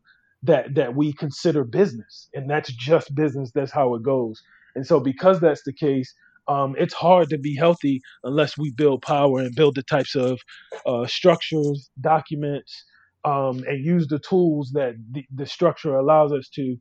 [0.42, 2.28] that, that we consider business.
[2.34, 3.50] And that's just business.
[3.54, 4.42] That's how it goes.
[4.74, 6.14] And so because that's the case,
[6.48, 10.38] um, it's hard to be healthy unless we build power and build the types of
[10.84, 12.84] uh, structures, documents,
[13.24, 16.76] um, and use the tools that the, the structure allows us to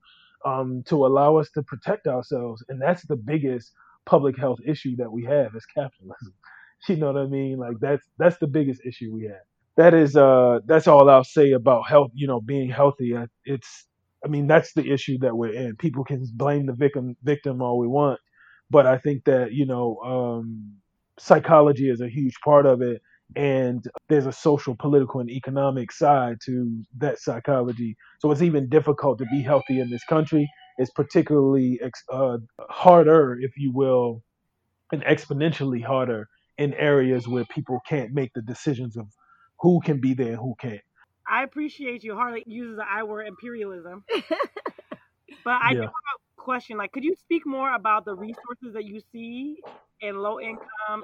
[0.45, 2.63] um, to allow us to protect ourselves.
[2.69, 3.71] And that's the biggest
[4.05, 6.33] public health issue that we have is capitalism.
[6.87, 7.57] You know what I mean?
[7.57, 9.41] Like that's that's the biggest issue we have.
[9.77, 12.11] That is uh that's all I'll say about health.
[12.13, 13.15] You know, being healthy.
[13.45, 13.87] It's
[14.23, 15.77] I mean that's the issue that we're in.
[15.77, 18.19] People can blame the victim victim all we want,
[18.69, 20.73] but I think that you know um,
[21.19, 23.01] psychology is a huge part of it,
[23.35, 27.95] and there's a social, political, and economic side to that psychology.
[28.19, 30.49] So it's even difficult to be healthy in this country.
[30.77, 32.37] It's particularly ex- uh,
[32.69, 34.21] harder, if you will,
[34.91, 39.07] and exponentially harder in areas where people can't make the decisions of
[39.59, 40.81] who can be there and who can't.
[41.27, 42.15] I appreciate you.
[42.15, 44.03] Harley uses the I word imperialism,
[45.43, 46.77] but I do have a question.
[46.77, 49.57] Like, could you speak more about the resources that you see
[50.01, 51.03] in low income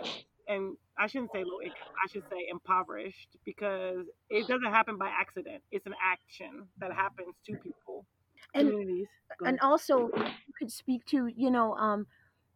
[0.51, 1.87] and I shouldn't say low income.
[2.03, 5.63] I should say impoverished because it doesn't happen by accident.
[5.71, 8.05] It's an action that happens to people,
[8.53, 9.07] And communities.
[9.45, 10.11] And also
[10.47, 12.07] you could speak to you know um,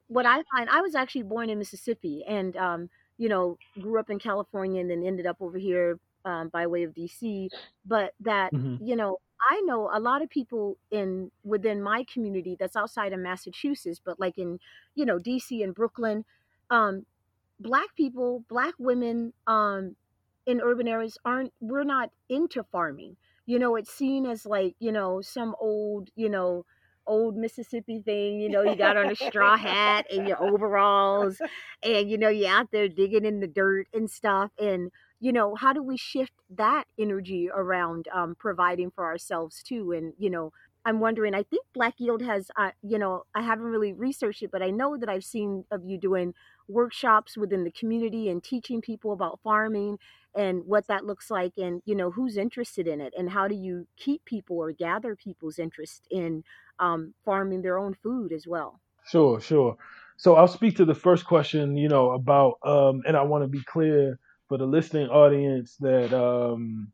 [0.07, 0.69] what I find.
[0.69, 4.89] I was actually born in Mississippi, and um, you know grew up in California, and
[4.89, 7.51] then ended up over here um, by way of DC.
[7.85, 9.19] But that hmm you know
[9.49, 14.19] I know a lot of people in within my community that's outside of Massachusetts, but
[14.19, 14.59] like in
[14.95, 16.25] you know DC and Brooklyn,
[16.69, 17.05] um,
[17.59, 19.95] black people, black women, um,
[20.45, 23.17] in urban areas aren't we're not into farming.
[23.45, 26.65] You know it's seen as like you know some old you know
[27.07, 31.39] old mississippi thing you know you got on a straw hat and your overalls
[31.83, 34.51] and you know you're out there digging in the dirt and stuff.
[34.59, 39.91] And you know how do we shift that energy around um, providing for ourselves too?
[39.91, 40.51] And you know
[40.85, 44.51] i'm wondering i think black yield has uh, you know i haven't really researched it
[44.51, 46.33] but i know that i've seen of you doing
[46.67, 49.97] workshops within the community and teaching people about farming
[50.35, 53.55] and what that looks like and you know who's interested in it and how do
[53.55, 56.43] you keep people or gather people's interest in
[56.79, 59.77] um, farming their own food as well Sure, sure.
[60.17, 63.47] So I'll speak to the first question, you know, about, um, and I want to
[63.47, 66.91] be clear for the listening audience that um,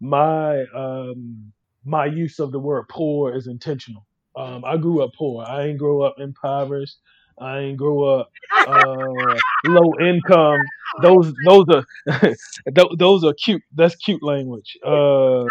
[0.00, 1.52] my um,
[1.84, 4.06] my use of the word poor is intentional.
[4.36, 5.44] Um, I grew up poor.
[5.44, 6.98] I ain't grow up impoverished.
[7.40, 8.30] I ain't grow up
[8.66, 9.36] uh,
[9.66, 10.60] low income.
[11.02, 11.84] Those those are
[12.96, 13.62] those are cute.
[13.74, 14.76] That's cute language.
[14.84, 15.44] Uh,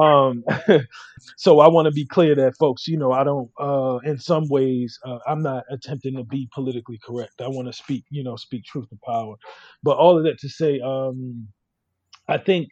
[0.00, 0.44] um,
[1.36, 3.50] so I want to be clear that folks, you know, I don't.
[3.58, 7.40] Uh, in some ways, uh, I'm not attempting to be politically correct.
[7.40, 9.36] I want to speak, you know, speak truth to power.
[9.82, 11.48] But all of that to say, um,
[12.28, 12.68] I think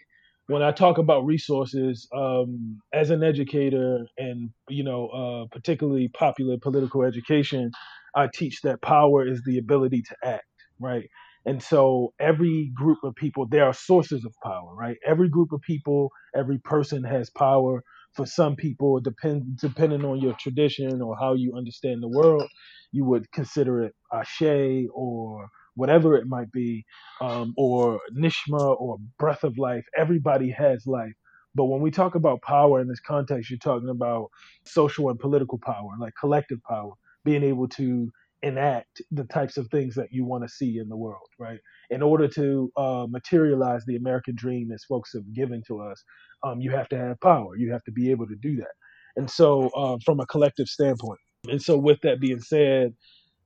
[0.47, 6.59] when I talk about resources, um, as an educator and you know, uh, particularly popular
[6.59, 7.71] political education,
[8.17, 10.45] I teach that power is the ability to act,
[10.81, 11.09] right?
[11.47, 14.97] And so every group of people, there are sources of power, right?
[15.07, 17.83] Every group of people, every person has power.
[18.15, 22.49] For some people, depend depending on your tradition or how you understand the world,
[22.93, 26.85] you would consider it ashe or whatever it might be
[27.23, 29.85] um, or nishma or breath of life.
[29.97, 31.15] Everybody has life.
[31.55, 34.29] But when we talk about power in this context, you're talking about
[34.67, 36.93] social and political power, like collective power,
[37.25, 38.11] being able to
[38.43, 41.59] enact the types of things that you want to see in the world, right?
[41.91, 46.03] In order to uh, materialize the American dream as folks have given to us,
[46.43, 47.57] um, you have to have power.
[47.57, 48.75] You have to be able to do that.
[49.17, 51.21] And so, uh, from a collective standpoint.
[51.49, 52.95] And so, with that being said,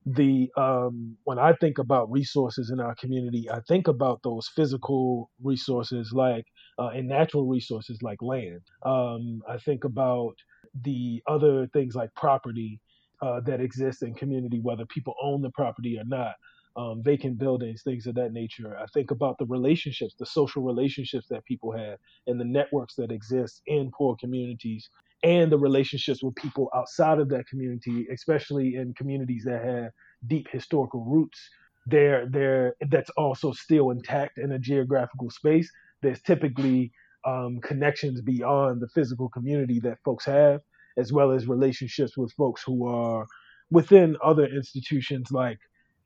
[0.05, 5.29] the um, when I think about resources in our community, I think about those physical
[5.43, 6.45] resources like
[6.79, 8.61] uh, and natural resources like land.
[8.85, 10.35] Um, I think about
[10.83, 12.79] the other things like property
[13.21, 16.35] uh, that exist in community, whether people own the property or not.
[16.77, 18.77] Um, vacant buildings, things of that nature.
[18.79, 21.97] I think about the relationships, the social relationships that people have,
[22.27, 24.89] and the networks that exist in poor communities
[25.23, 29.91] and the relationships with people outside of that community, especially in communities that have
[30.27, 31.39] deep historical roots.
[31.87, 35.69] There, there that's also still intact in a geographical space.
[36.01, 36.91] There's typically
[37.25, 40.61] um, connections beyond the physical community that folks have,
[40.99, 43.25] as well as relationships with folks who are
[43.71, 45.59] within other institutions like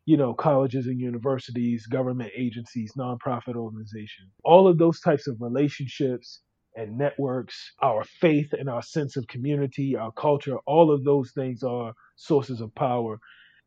[0.05, 4.31] you know, colleges and universities, government agencies, nonprofit organizations.
[4.43, 6.41] All of those types of relationships
[6.75, 11.63] and networks, our faith and our sense of community, our culture, all of those things
[11.63, 13.19] are sources of power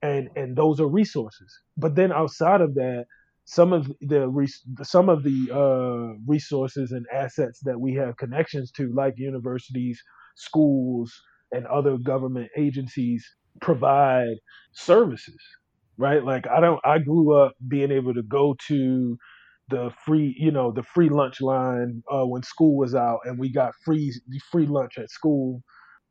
[0.02, 1.60] and and those are resources.
[1.76, 3.06] But then outside of that,
[3.44, 4.28] some of the
[4.82, 10.02] some of the uh, resources and assets that we have connections to, like universities,
[10.36, 11.12] schools,
[11.52, 13.26] and other government agencies,
[13.60, 14.36] provide
[14.72, 15.40] services,
[15.98, 16.24] right?
[16.24, 19.18] Like I don't, I grew up being able to go to
[19.68, 23.52] the free, you know, the free lunch line uh, when school was out, and we
[23.52, 24.12] got free
[24.52, 25.62] free lunch at school.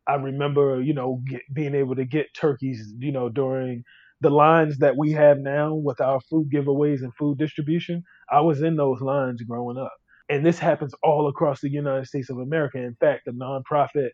[0.08, 3.84] I remember, you know, get, being able to get turkeys, you know, during
[4.22, 8.04] the lines that we have now with our food giveaways and food distribution.
[8.32, 9.94] I was in those lines growing up,
[10.30, 12.78] and this happens all across the United States of America.
[12.78, 14.10] In fact, the nonprofit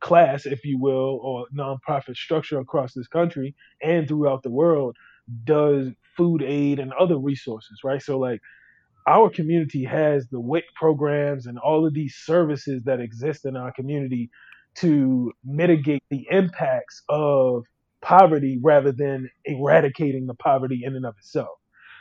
[0.00, 4.96] class, if you will, or nonprofit structure across this country and throughout the world
[5.44, 8.02] does food aid and other resources, right?
[8.02, 8.40] So like
[9.06, 13.72] our community has the WIC programs and all of these services that exist in our
[13.72, 14.30] community
[14.76, 17.64] to mitigate the impacts of
[18.00, 21.58] poverty rather than eradicating the poverty in and of itself.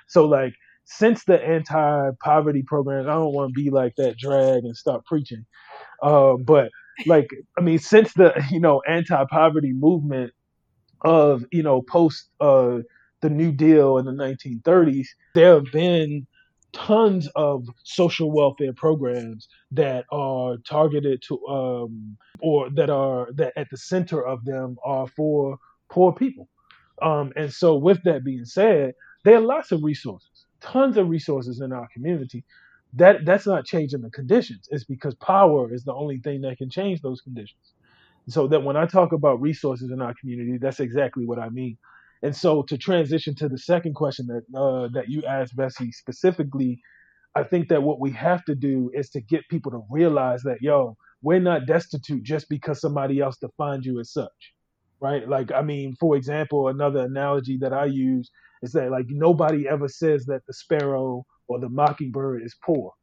[0.08, 0.54] So, like,
[0.86, 5.06] since the anti poverty programs, I don't want to be like that drag and start
[5.06, 5.46] preaching.
[6.02, 6.70] Uh, but,
[7.06, 10.34] like, I mean, since the, you know, anti poverty movement
[11.02, 12.80] of, you know, post uh,
[13.22, 16.28] the New Deal in the 1930s, there have been
[16.74, 23.70] tons of social welfare programs that are targeted to um, or that are that at
[23.70, 25.58] the center of them are for
[25.90, 26.48] poor people
[27.02, 28.94] um, and so with that being said
[29.26, 30.30] there are lots of resources
[30.62, 32.46] tons of resources in our community.
[32.94, 34.68] That that's not changing the conditions.
[34.72, 37.74] It's because power is the only thing that can change those conditions.
[38.30, 41.78] So that when i talk about resources in our community that's exactly what i mean.
[42.24, 46.74] And so to transition to the second question that uh, that you asked Bessie specifically
[47.36, 50.58] I think that what we have to do is to get people to realize that,
[50.62, 54.54] yo, we're not destitute just because somebody else defined you as such,
[55.00, 55.28] right?
[55.28, 58.30] Like, I mean, for example, another analogy that I use
[58.62, 62.94] is that, like, nobody ever says that the sparrow or the mockingbird is poor.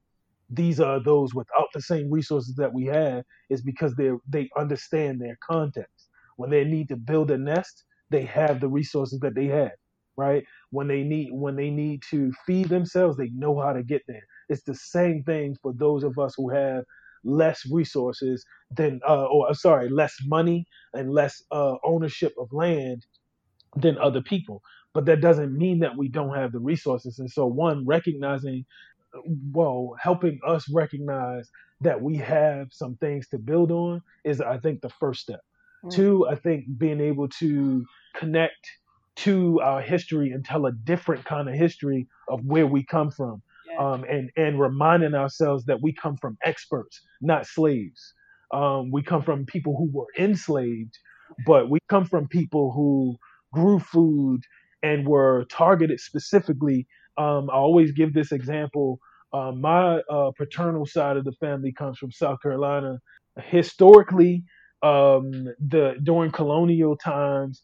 [0.50, 5.20] These are those without the same resources that we have, is because they they understand
[5.20, 6.08] their context.
[6.36, 9.72] When they need to build a nest, they have the resources that they have
[10.16, 10.44] right?
[10.70, 14.24] When they need when they need to feed themselves, they know how to get there.
[14.50, 16.84] It's the same thing for those of us who have
[17.24, 23.06] less resources than uh, or sorry, less money and less uh, ownership of land
[23.76, 24.62] than other people.
[24.94, 27.18] But that doesn't mean that we don't have the resources.
[27.18, 28.64] And so one recognizing
[29.52, 34.80] well, helping us recognize that we have some things to build on is I think
[34.80, 35.40] the first step.
[35.84, 35.92] Mm.
[35.92, 37.84] Two, I think being able to
[38.16, 38.68] connect
[39.16, 43.42] to our history and tell a different kind of history of where we come from.
[43.78, 48.12] Um, and, and reminding ourselves that we come from experts, not slaves.
[48.52, 50.98] Um, we come from people who were enslaved,
[51.46, 53.16] but we come from people who
[53.52, 54.42] grew food
[54.82, 56.86] and were targeted specifically.
[57.16, 59.00] Um, I always give this example.
[59.32, 62.98] Uh, my uh, paternal side of the family comes from South Carolina.
[63.44, 64.44] Historically,
[64.82, 67.62] um, the during colonial times,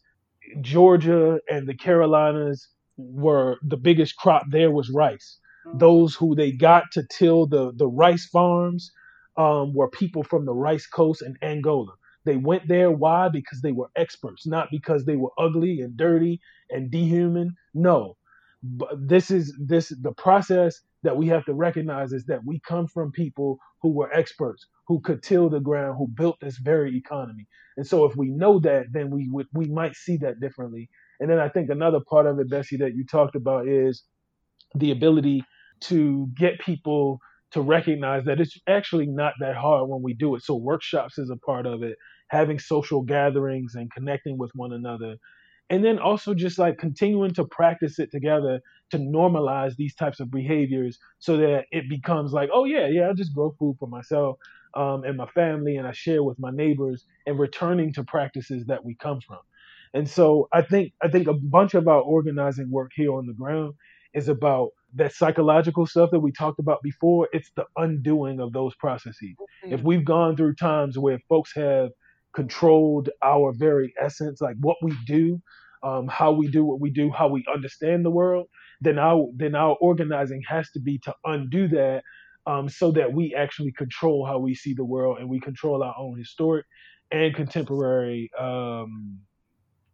[0.61, 5.39] Georgia and the Carolinas were the biggest crop there was rice.
[5.67, 5.77] Mm-hmm.
[5.79, 8.91] Those who they got to till the the rice farms
[9.37, 11.93] um, were people from the rice coast and Angola.
[12.25, 13.29] They went there why?
[13.29, 17.51] Because they were experts, not because they were ugly and dirty and dehuman.
[17.73, 18.17] No,
[18.63, 22.87] but this is this the process that we have to recognize is that we come
[22.87, 27.47] from people who were experts, who could till the ground, who built this very economy.
[27.77, 30.89] And so if we know that, then we would we might see that differently.
[31.19, 34.03] And then I think another part of it, Bessie, that you talked about is
[34.75, 35.43] the ability
[35.81, 37.19] to get people
[37.51, 40.43] to recognize that it's actually not that hard when we do it.
[40.43, 41.97] So workshops is a part of it,
[42.27, 45.15] having social gatherings and connecting with one another.
[45.69, 48.61] And then also just like continuing to practice it together
[48.91, 53.13] to normalize these types of behaviors so that it becomes like oh yeah yeah i
[53.13, 54.37] just grow food for myself
[54.75, 58.85] um, and my family and i share with my neighbors and returning to practices that
[58.85, 59.39] we come from.
[59.95, 63.33] And so i think i think a bunch of our organizing work here on the
[63.33, 63.73] ground
[64.13, 67.27] is about that psychological stuff that we talked about before.
[67.33, 69.35] It's the undoing of those processes.
[69.65, 69.73] Mm-hmm.
[69.73, 71.89] if we've gone through times where folks have
[72.35, 75.41] controlled our very essence, like what we do,
[75.83, 78.47] um, how we do what we do, how we understand the world,
[78.81, 82.03] then our then our organizing has to be to undo that,
[82.47, 85.95] um, so that we actually control how we see the world and we control our
[85.97, 86.65] own historic
[87.11, 89.19] and contemporary um,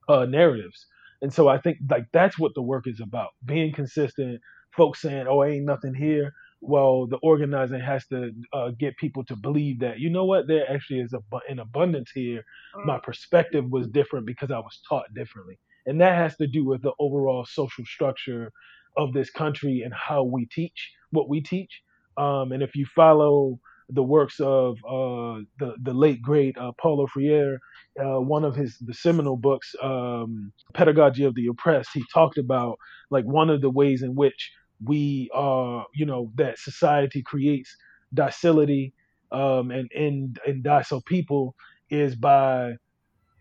[0.09, 0.87] uh, narratives.
[1.21, 4.41] And so I think like that's what the work is about: being consistent.
[4.75, 9.35] Folks saying, "Oh, ain't nothing here." Well, the organizing has to uh, get people to
[9.35, 12.43] believe that you know what there actually is a, an abundance here.
[12.85, 13.03] My mm.
[13.03, 16.93] perspective was different because I was taught differently, and that has to do with the
[16.99, 18.51] overall social structure
[18.95, 21.81] of this country and how we teach what we teach.
[22.17, 23.59] Um, and if you follow
[23.89, 27.59] the works of uh, the the late great uh, Paulo Freire,
[27.99, 32.77] uh, one of his the seminal books, um, Pedagogy of the Oppressed, he talked about
[33.09, 34.51] like one of the ways in which
[34.83, 37.75] we are, you know, that society creates
[38.13, 38.93] docility
[39.31, 41.55] um, and, and, and docile people
[41.89, 42.73] is by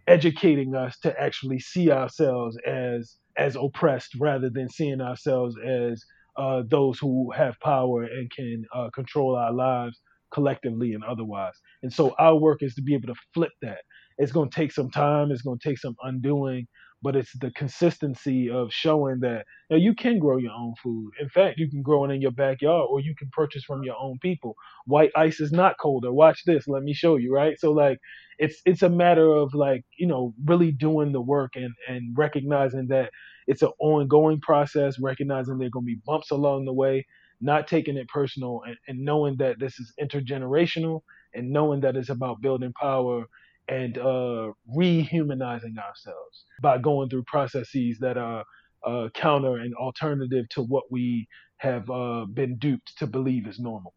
[0.06, 6.04] educating us to actually see ourselves as as oppressed rather than seeing ourselves as
[6.36, 9.98] uh, those who have power and can uh, control our lives
[10.32, 11.54] collectively and otherwise.
[11.82, 13.80] And so our work is to be able to flip that.
[14.18, 15.30] It's going to take some time.
[15.30, 16.66] It's going to take some undoing,
[17.02, 21.12] but it's the consistency of showing that you, know, you can grow your own food.
[21.20, 23.96] In fact, you can grow it in your backyard or you can purchase from your
[24.00, 24.54] own people.
[24.86, 26.12] White ice is not colder.
[26.12, 26.68] Watch this.
[26.68, 27.58] Let me show you, right?
[27.58, 27.98] So like
[28.38, 32.88] it's it's a matter of like, you know, really doing the work and and recognizing
[32.88, 33.10] that
[33.46, 37.06] it's an ongoing process, recognizing there're going to be bumps along the way,
[37.40, 41.00] not taking it personal and, and knowing that this is intergenerational
[41.34, 43.24] and knowing that it's about building power
[43.70, 48.44] and uh, rehumanizing ourselves by going through processes that are
[48.86, 53.94] uh, counter and alternative to what we have uh, been duped to believe is normal.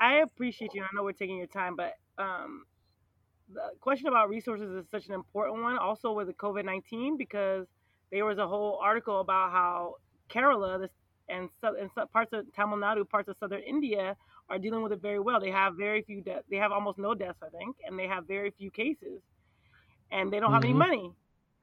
[0.00, 0.82] I appreciate you.
[0.82, 2.64] I know we're taking your time, but um,
[3.52, 5.78] the question about resources is such an important one.
[5.78, 7.66] Also with the COVID nineteen, because
[8.12, 9.94] there was a whole article about how
[10.32, 10.90] Kerala this,
[11.28, 14.16] and, and parts of Tamil Nadu, parts of southern India,
[14.48, 15.40] are dealing with it very well.
[15.40, 16.44] They have very few deaths.
[16.50, 19.20] They have almost no deaths, I think, and they have very few cases,
[20.10, 20.70] and they don't have mm-hmm.
[20.70, 21.12] any money.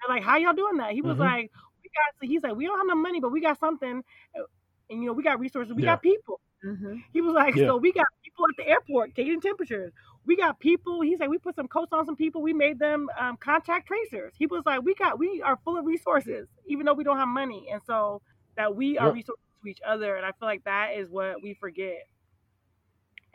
[0.01, 1.21] They're like, "How y'all doing that?" He was mm-hmm.
[1.21, 1.51] like,
[1.83, 4.03] "We got." He's like, "We don't have no money, but we got something,
[4.35, 5.73] and you know, we got resources.
[5.73, 5.93] We yeah.
[5.93, 6.95] got people." Mm-hmm.
[7.11, 7.67] He was like, Yeah.
[7.67, 9.91] so we got people at the airport taking temperatures.
[10.25, 11.01] We got people.
[11.01, 12.41] He's like, we put some coats on some people.
[12.41, 14.33] We made them um, contact tracers.
[14.37, 17.27] He was like, we got, we are full of resources, even though we don't have
[17.27, 18.21] money, and so
[18.55, 19.15] that we are Yep.
[19.15, 20.15] resources to each other.
[20.15, 22.07] And I feel like that is what we forget,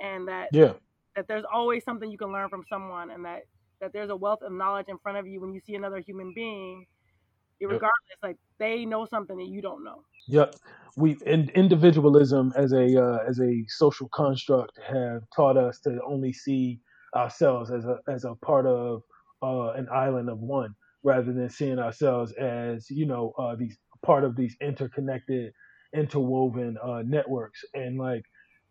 [0.01, 0.75] and that Yeah.
[1.17, 3.43] that there's always something you can learn from someone, and that
[3.81, 6.33] that there's a wealth of knowledge in front of you when you see another human
[6.35, 6.87] being,
[7.61, 7.91] regardless,
[8.23, 10.03] like they know something that you don't know.
[10.29, 10.57] Yep.
[10.97, 16.33] We in, individualism as a uh, as a social construct have taught us to only
[16.33, 16.81] see
[17.17, 19.03] ourselves as a as a part of
[19.43, 20.75] uh, an island of one,
[21.05, 25.53] rather than seeing ourselves as you know uh, these part of these interconnected,
[25.95, 27.65] interwoven uh, networks.
[27.75, 28.23] And like,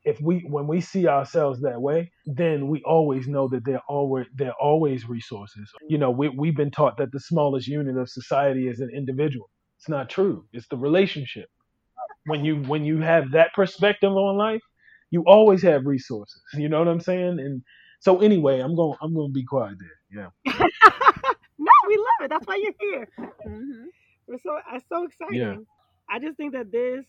[0.03, 4.25] if we when we see ourselves that way, then we always know that there always
[4.35, 5.69] there are always resources.
[5.87, 9.49] You know, we we've been taught that the smallest unit of society is an individual.
[9.77, 10.45] It's not true.
[10.53, 11.49] It's the relationship.
[12.25, 14.61] When you when you have that perspective on life,
[15.11, 16.41] you always have resources.
[16.53, 17.39] You know what I'm saying?
[17.39, 17.61] And
[17.99, 20.29] so anyway, I'm going I'm going to be quiet there.
[20.45, 20.53] Yeah.
[21.57, 22.29] no, we love it.
[22.29, 23.07] That's why you're here.
[23.19, 23.85] Mm-hmm.
[24.27, 25.39] We're so it's so exciting.
[25.39, 25.55] Yeah.
[26.09, 27.05] I just think that this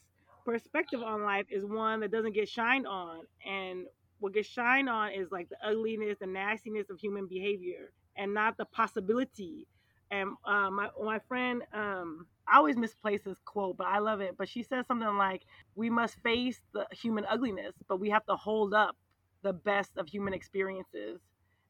[0.49, 3.87] perspective on life is one that doesn't get shined on, and
[4.21, 8.57] what gets shined on is like the ugliness, the nastiness of human behavior, and not
[8.57, 9.69] the possibility.
[10.11, 14.37] And uh, my my friend, um, I always misplace this quote, but I love it.
[14.39, 15.45] But she says something like,
[15.75, 18.97] "We must face the human ugliness, but we have to hold up
[19.43, 21.21] the best of human experiences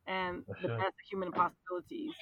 [0.06, 2.14] and That's the best of human possibilities."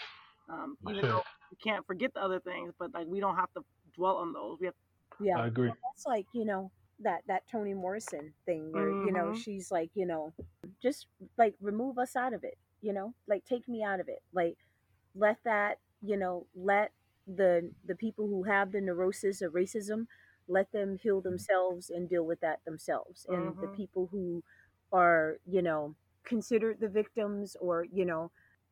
[0.48, 3.64] Um, even though we can't forget the other things, but like we don't have to
[3.94, 4.58] dwell on those.
[4.60, 4.74] We have
[5.18, 5.40] Yeah.
[5.40, 5.72] I agree.
[5.82, 9.34] that's like you know that that Toni Morrison thing where you know Mhm.
[9.34, 10.32] she's like you know
[10.82, 11.06] just
[11.38, 14.56] like remove us out of it you know like take me out of it like
[15.14, 16.92] let that you know let
[17.26, 20.06] the the people who have the neurosis of racism
[20.48, 23.68] let them heal themselves and deal with that themselves and the Mhm.
[23.68, 24.42] people who
[24.92, 25.94] are you know
[26.24, 28.30] considered the victims or you know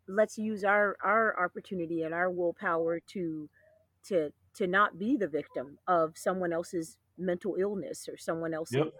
[0.09, 3.49] let's use our our opportunity and our willpower to
[4.05, 8.93] to to not be the victim of someone else's mental illness or someone else's Yep.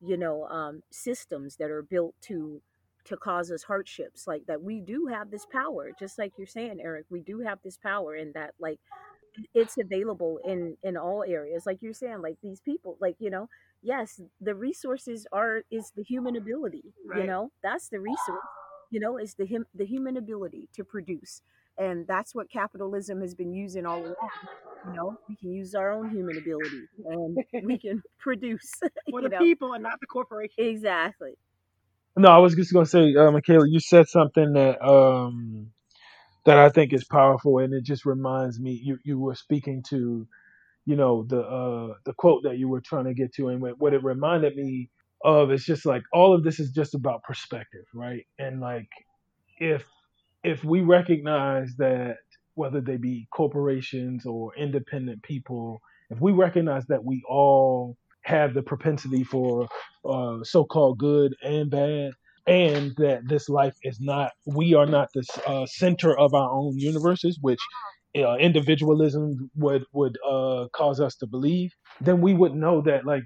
[0.00, 2.60] you know um, systems that are built to
[3.04, 4.26] to cause us hardships.
[4.26, 7.58] Like that we do have this power just like you're saying eric we do have
[7.64, 8.78] this power and that like
[9.54, 11.66] it's available in in all areas.
[11.66, 13.48] Like you're saying like these people like you know
[13.82, 18.40] yes the resources are is the human ability you know that's the resource
[18.90, 21.42] you know is the hum, the human ability to produce
[21.78, 24.30] and that's what capitalism has been using all along
[24.84, 29.30] you know we can use our own human ability and we can produce for the
[29.30, 30.54] know people and not the corporation.
[30.58, 31.32] exactly
[32.16, 35.70] No, I was just gonna say, uh, Michaela, you said something that um,
[36.46, 38.80] that I think is powerful, and it just reminds me.
[38.82, 40.26] You you were speaking to,
[40.86, 43.78] you know, the uh, the quote that you were trying to get to, and what
[43.80, 44.90] what it reminded me
[45.24, 48.26] of is just like all of this is just about perspective, right?
[48.38, 48.88] And like
[49.58, 49.84] if
[50.46, 52.18] if we recognize that
[52.54, 55.80] whether they be corporations or independent people,
[56.10, 59.68] if we recognize that we all have the propensity for
[60.08, 62.12] uh, so-called good and bad,
[62.46, 66.78] and that this life is not, we are not the uh, center of our own
[66.78, 67.60] universes, which
[68.16, 73.24] uh, individualism would would uh, cause us to believe, then we would know that like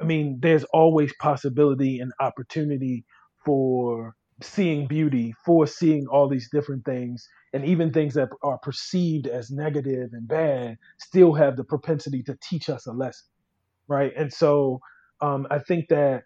[0.00, 3.04] I mean, there's always possibility and opportunity
[3.44, 9.26] for seeing beauty, for seeing all these different things, and even things that are perceived
[9.28, 13.28] as negative and bad still have the propensity to teach us a lesson,
[13.88, 14.12] right?
[14.16, 14.80] And so
[15.22, 16.22] um, I think that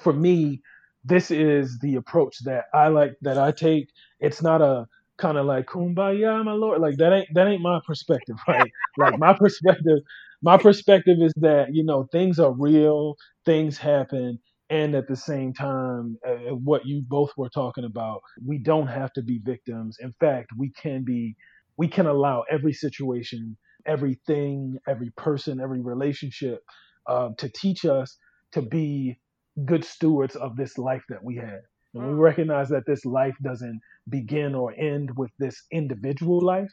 [0.00, 0.62] for me,
[1.04, 3.90] this is the approach that I like that I take.
[4.20, 4.86] It's not a
[5.18, 6.80] kind of like kumbaya, my lord.
[6.80, 8.72] Like that ain't that ain't my perspective, right?
[8.96, 10.00] like my perspective,
[10.42, 13.16] my perspective is that you know things are real,
[13.46, 14.40] things happen,
[14.70, 19.12] and at the same time, uh, what you both were talking about, we don't have
[19.14, 19.98] to be victims.
[20.00, 21.36] In fact, we can be.
[21.78, 23.54] We can allow every situation,
[23.86, 26.62] everything, every person, every relationship
[27.06, 28.16] uh, to teach us
[28.52, 29.20] to be
[29.66, 31.60] good stewards of this life that we have.
[32.00, 36.72] And we recognize that this life doesn't begin or end with this individual life,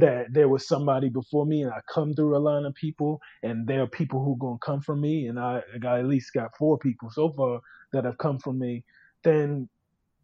[0.00, 3.66] that there was somebody before me and I come through a line of people and
[3.66, 6.06] there are people who are going to come from me and I, I got at
[6.06, 7.60] least got four people so far
[7.92, 8.84] that have come from me,
[9.24, 9.68] then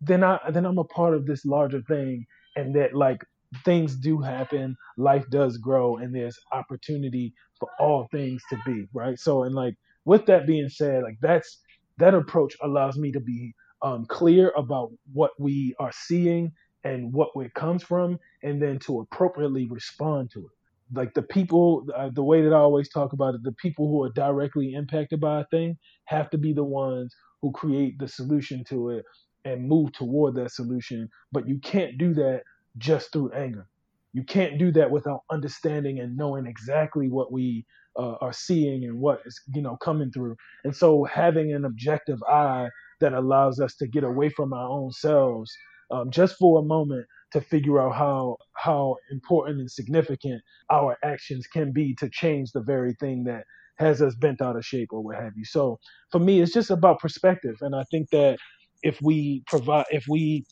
[0.01, 2.27] then I then I'm a part of this larger thing
[2.57, 3.23] and that like
[3.65, 9.19] things do happen, life does grow and there's opportunity for all things to be, right?
[9.19, 9.75] So and like
[10.05, 11.61] with that being said, like that's
[11.99, 16.53] that approach allows me to be um, clear about what we are seeing
[16.85, 20.99] and what it comes from, and then to appropriately respond to it.
[20.99, 24.03] like the people, uh, the way that I always talk about it, the people who
[24.05, 28.65] are directly impacted by a thing have to be the ones who create the solution
[28.71, 29.05] to it
[29.45, 31.09] and move toward that solution.
[31.33, 32.43] But you can't do that
[32.79, 33.69] just through anger.
[34.13, 37.67] You can't do that without understanding and knowing exactly what we
[37.99, 40.37] uh, are seeing and what is you know coming through.
[40.65, 42.69] And so having an objective eye
[43.01, 45.53] that allows us to get away from our own selves
[45.91, 51.47] um, just for a moment to figure out how how important and significant our actions
[51.47, 53.45] can be to change the very thing that
[53.79, 55.45] has us bent out of shape or what have you.
[55.45, 55.79] So
[56.13, 58.39] for me, it's just about perspective, and I think that
[58.83, 60.45] if we provide, if we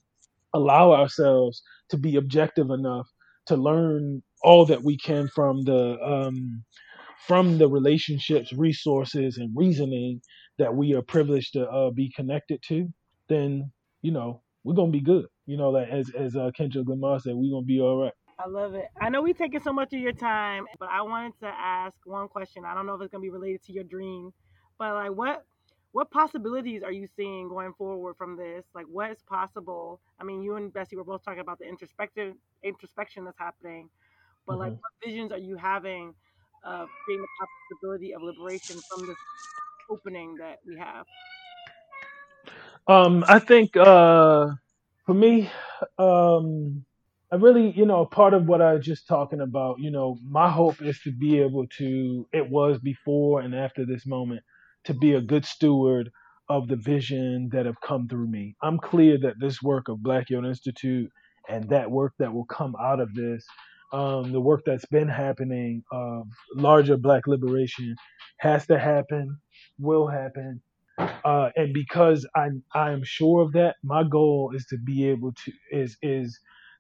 [0.55, 3.09] allow ourselves to be objective enough
[3.47, 6.64] to learn all that we can from the um,
[7.27, 10.21] from the relationships, resources, and reasoning
[10.59, 12.89] that we are privileged to uh, be connected to,
[13.29, 13.71] then
[14.03, 15.27] you know we're gonna be good.
[15.47, 18.12] You know, like as as uh, Kendrick Lamar said, we're gonna be all right.
[18.39, 18.87] I love it.
[19.01, 22.29] I know we've taken so much of your time, but I wanted to ask one
[22.29, 22.64] question.
[22.64, 24.33] I don't know if it's gonna be related to your dream,
[24.79, 25.45] but like what
[25.93, 28.64] what possibilities are you seeing going forward from this?
[28.75, 30.01] Like what is possible?
[30.21, 33.89] I mean, you and Bessie were both talking about the introspective introspection that's happening,
[34.47, 34.61] but mm-hmm.
[34.61, 36.14] like what visions are you having
[36.65, 37.29] of being the
[37.71, 39.17] possibility of liberation from this
[39.91, 41.05] opening that we have?
[42.87, 44.49] Um, I think uh,
[45.07, 45.51] for me,
[45.99, 46.85] um,
[47.31, 50.51] I really, you know, part of what I was just talking about, you know, my
[50.51, 54.43] hope is to be able to, it was before and after this moment,
[54.85, 56.11] to be a good steward
[56.49, 58.57] of the vision that have come through me.
[58.63, 61.11] I'm clear that this work of Black Yield Institute
[61.49, 63.45] and that work that will come out of this,
[63.93, 67.97] um, the work that's been happening of larger Black liberation,
[68.39, 69.39] has to happen,
[69.78, 70.61] will happen,
[71.24, 75.32] uh, and because I I am sure of that, my goal is to be able
[75.32, 76.39] to is is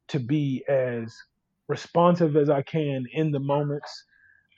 [0.08, 1.14] to be as
[1.68, 4.04] responsive as I can in the moments,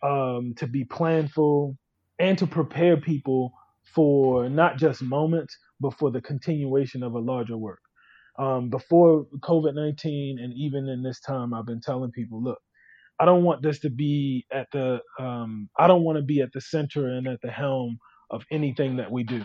[0.03, 1.77] um, to be planful,
[2.19, 3.53] and to prepare people
[3.95, 7.81] for not just moments, but for the continuation of a larger work.
[8.41, 12.59] Um, before COVID 19, and even in this time, I've been telling people, look,
[13.21, 16.53] I don't want this to be at the, um, I don't want to be at
[16.55, 17.99] the center and at the helm
[18.31, 19.45] of anything that we do.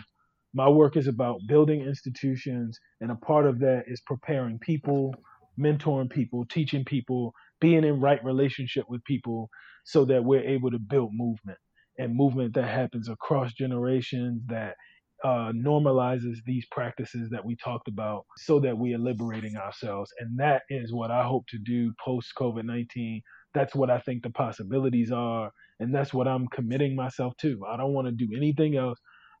[0.54, 5.14] My work is about building institutions, and a part of that is preparing people,
[5.60, 9.50] mentoring people, teaching people, being in right relationship with people
[9.84, 11.58] so that we're able to build movement
[11.98, 14.76] and movement that happens across generations that
[15.24, 20.12] uh, normalizes these practices that we talked about so that we are liberating ourselves.
[20.20, 23.22] And that is what I hope to do post COVID 19.
[23.54, 25.50] That's what I think the possibilities are.
[25.80, 27.60] And that's what I'm committing myself to.
[27.68, 28.98] I don't want to do anything else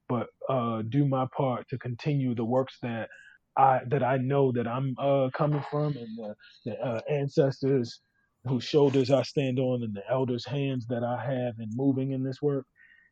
[0.08, 3.08] but uh, do my part to continue the works that
[3.56, 8.00] I that I know that I'm uh, coming from, and the, the uh, ancestors
[8.44, 12.22] whose shoulders I stand on, and the elders' hands that I have in moving in
[12.22, 12.66] this work.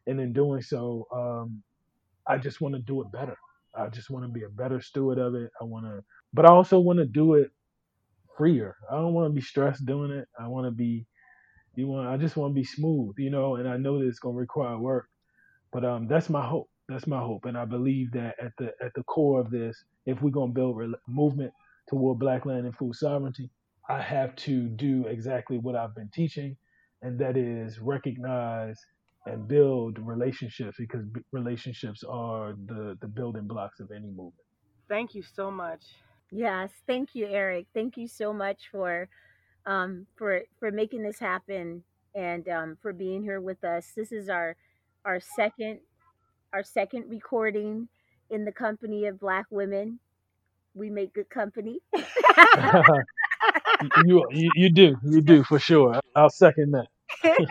[0.06, 1.62] And in doing so, um,
[2.28, 3.36] I just want to do it better.
[3.76, 5.50] I just want to be a better steward of it.
[5.60, 6.04] I want to,
[6.34, 7.50] but I also want to do it
[8.36, 8.76] freer.
[8.90, 10.28] I don't want to be stressed doing it.
[10.38, 11.06] I want to be,
[11.76, 13.56] you want, I just want to be smooth, you know.
[13.56, 15.08] And I know that it's gonna require work,
[15.72, 16.70] but um, that's my hope.
[16.88, 20.22] That's my hope, and I believe that at the at the core of this, if
[20.22, 21.52] we're gonna build a movement
[21.88, 23.50] toward Black land and food sovereignty,
[23.88, 26.56] I have to do exactly what I've been teaching,
[27.02, 28.78] and that is recognize
[29.26, 34.34] and build relationships because relationships are the the building blocks of any movement.
[34.88, 35.82] Thank you so much.
[36.30, 37.66] Yes, thank you, Eric.
[37.74, 39.08] Thank you so much for
[39.66, 41.82] um, for for making this happen
[42.14, 43.92] and um, for being here with us.
[43.96, 44.56] This is our
[45.04, 45.80] our second
[46.52, 47.88] our second recording
[48.30, 49.98] in the company of black women.
[50.74, 51.78] We make good company.
[54.04, 55.98] you, you, you do you do for sure.
[56.14, 56.86] I'll second that.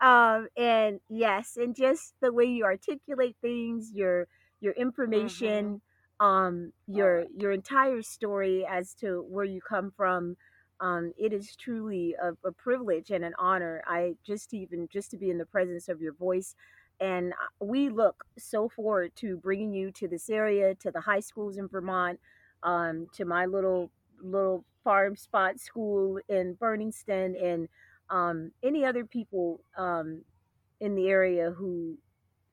[0.00, 4.26] um, and yes, and just the way you articulate things, your
[4.60, 5.80] your information,
[6.20, 6.26] mm-hmm.
[6.26, 10.36] um, your your entire story as to where you come from.
[10.80, 13.82] Um, it is truly a, a privilege and an honor.
[13.86, 16.54] I just even just to be in the presence of your voice
[17.00, 21.20] and uh, we look so forward to bringing you to this area, to the high
[21.20, 22.18] schools in Vermont,
[22.62, 23.90] um, to my little
[24.20, 27.68] little farm spot school in Burningston, and
[28.10, 30.22] um, any other people um,
[30.80, 31.96] in the area who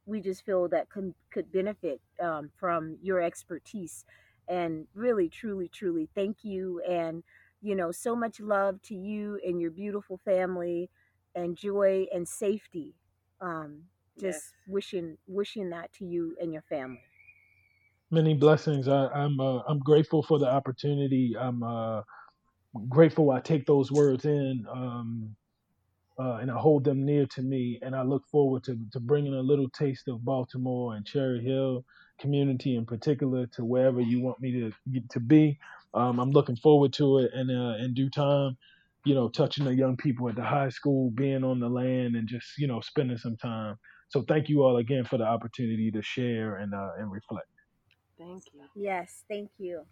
[0.06, 4.06] we just feel that can, could benefit um, from your expertise.
[4.48, 6.82] And really, truly, truly, thank you.
[6.88, 7.24] And
[7.62, 10.90] you know, so much love to you and your beautiful family,
[11.34, 12.94] and joy and safety.
[13.42, 13.82] Um,
[14.20, 14.54] just yes.
[14.68, 17.02] wishing wishing that to you and your family
[18.12, 22.02] many blessings I, am I'm, uh, I'm grateful for the opportunity i'm uh,
[22.88, 25.36] grateful i take those words in um,
[26.20, 27.80] uh, and I hold them near to me.
[27.82, 31.86] And I look forward to, to bringing a little taste of Baltimore and Cherry Hill
[32.20, 35.60] community in particular to wherever you want me to to be.
[35.94, 38.58] Um, I'm looking forward to it, and uh, in due time,
[39.06, 42.28] you know, touching the young people at the high school, being on the land, and
[42.28, 43.78] just you know, spending some time.
[44.10, 47.48] So thank you all again for the opportunity to share and uh, and reflect.
[48.18, 48.62] Thank you.
[48.76, 49.86] Yes, thank you.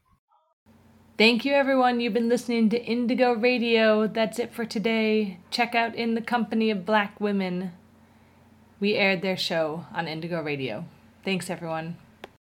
[1.15, 1.99] Thank you, everyone.
[1.99, 4.07] You've been listening to Indigo Radio.
[4.07, 5.37] That's it for today.
[5.51, 7.71] Check out In the Company of Black Women.
[8.79, 10.85] We aired their show on Indigo Radio.
[11.23, 11.97] Thanks, everyone.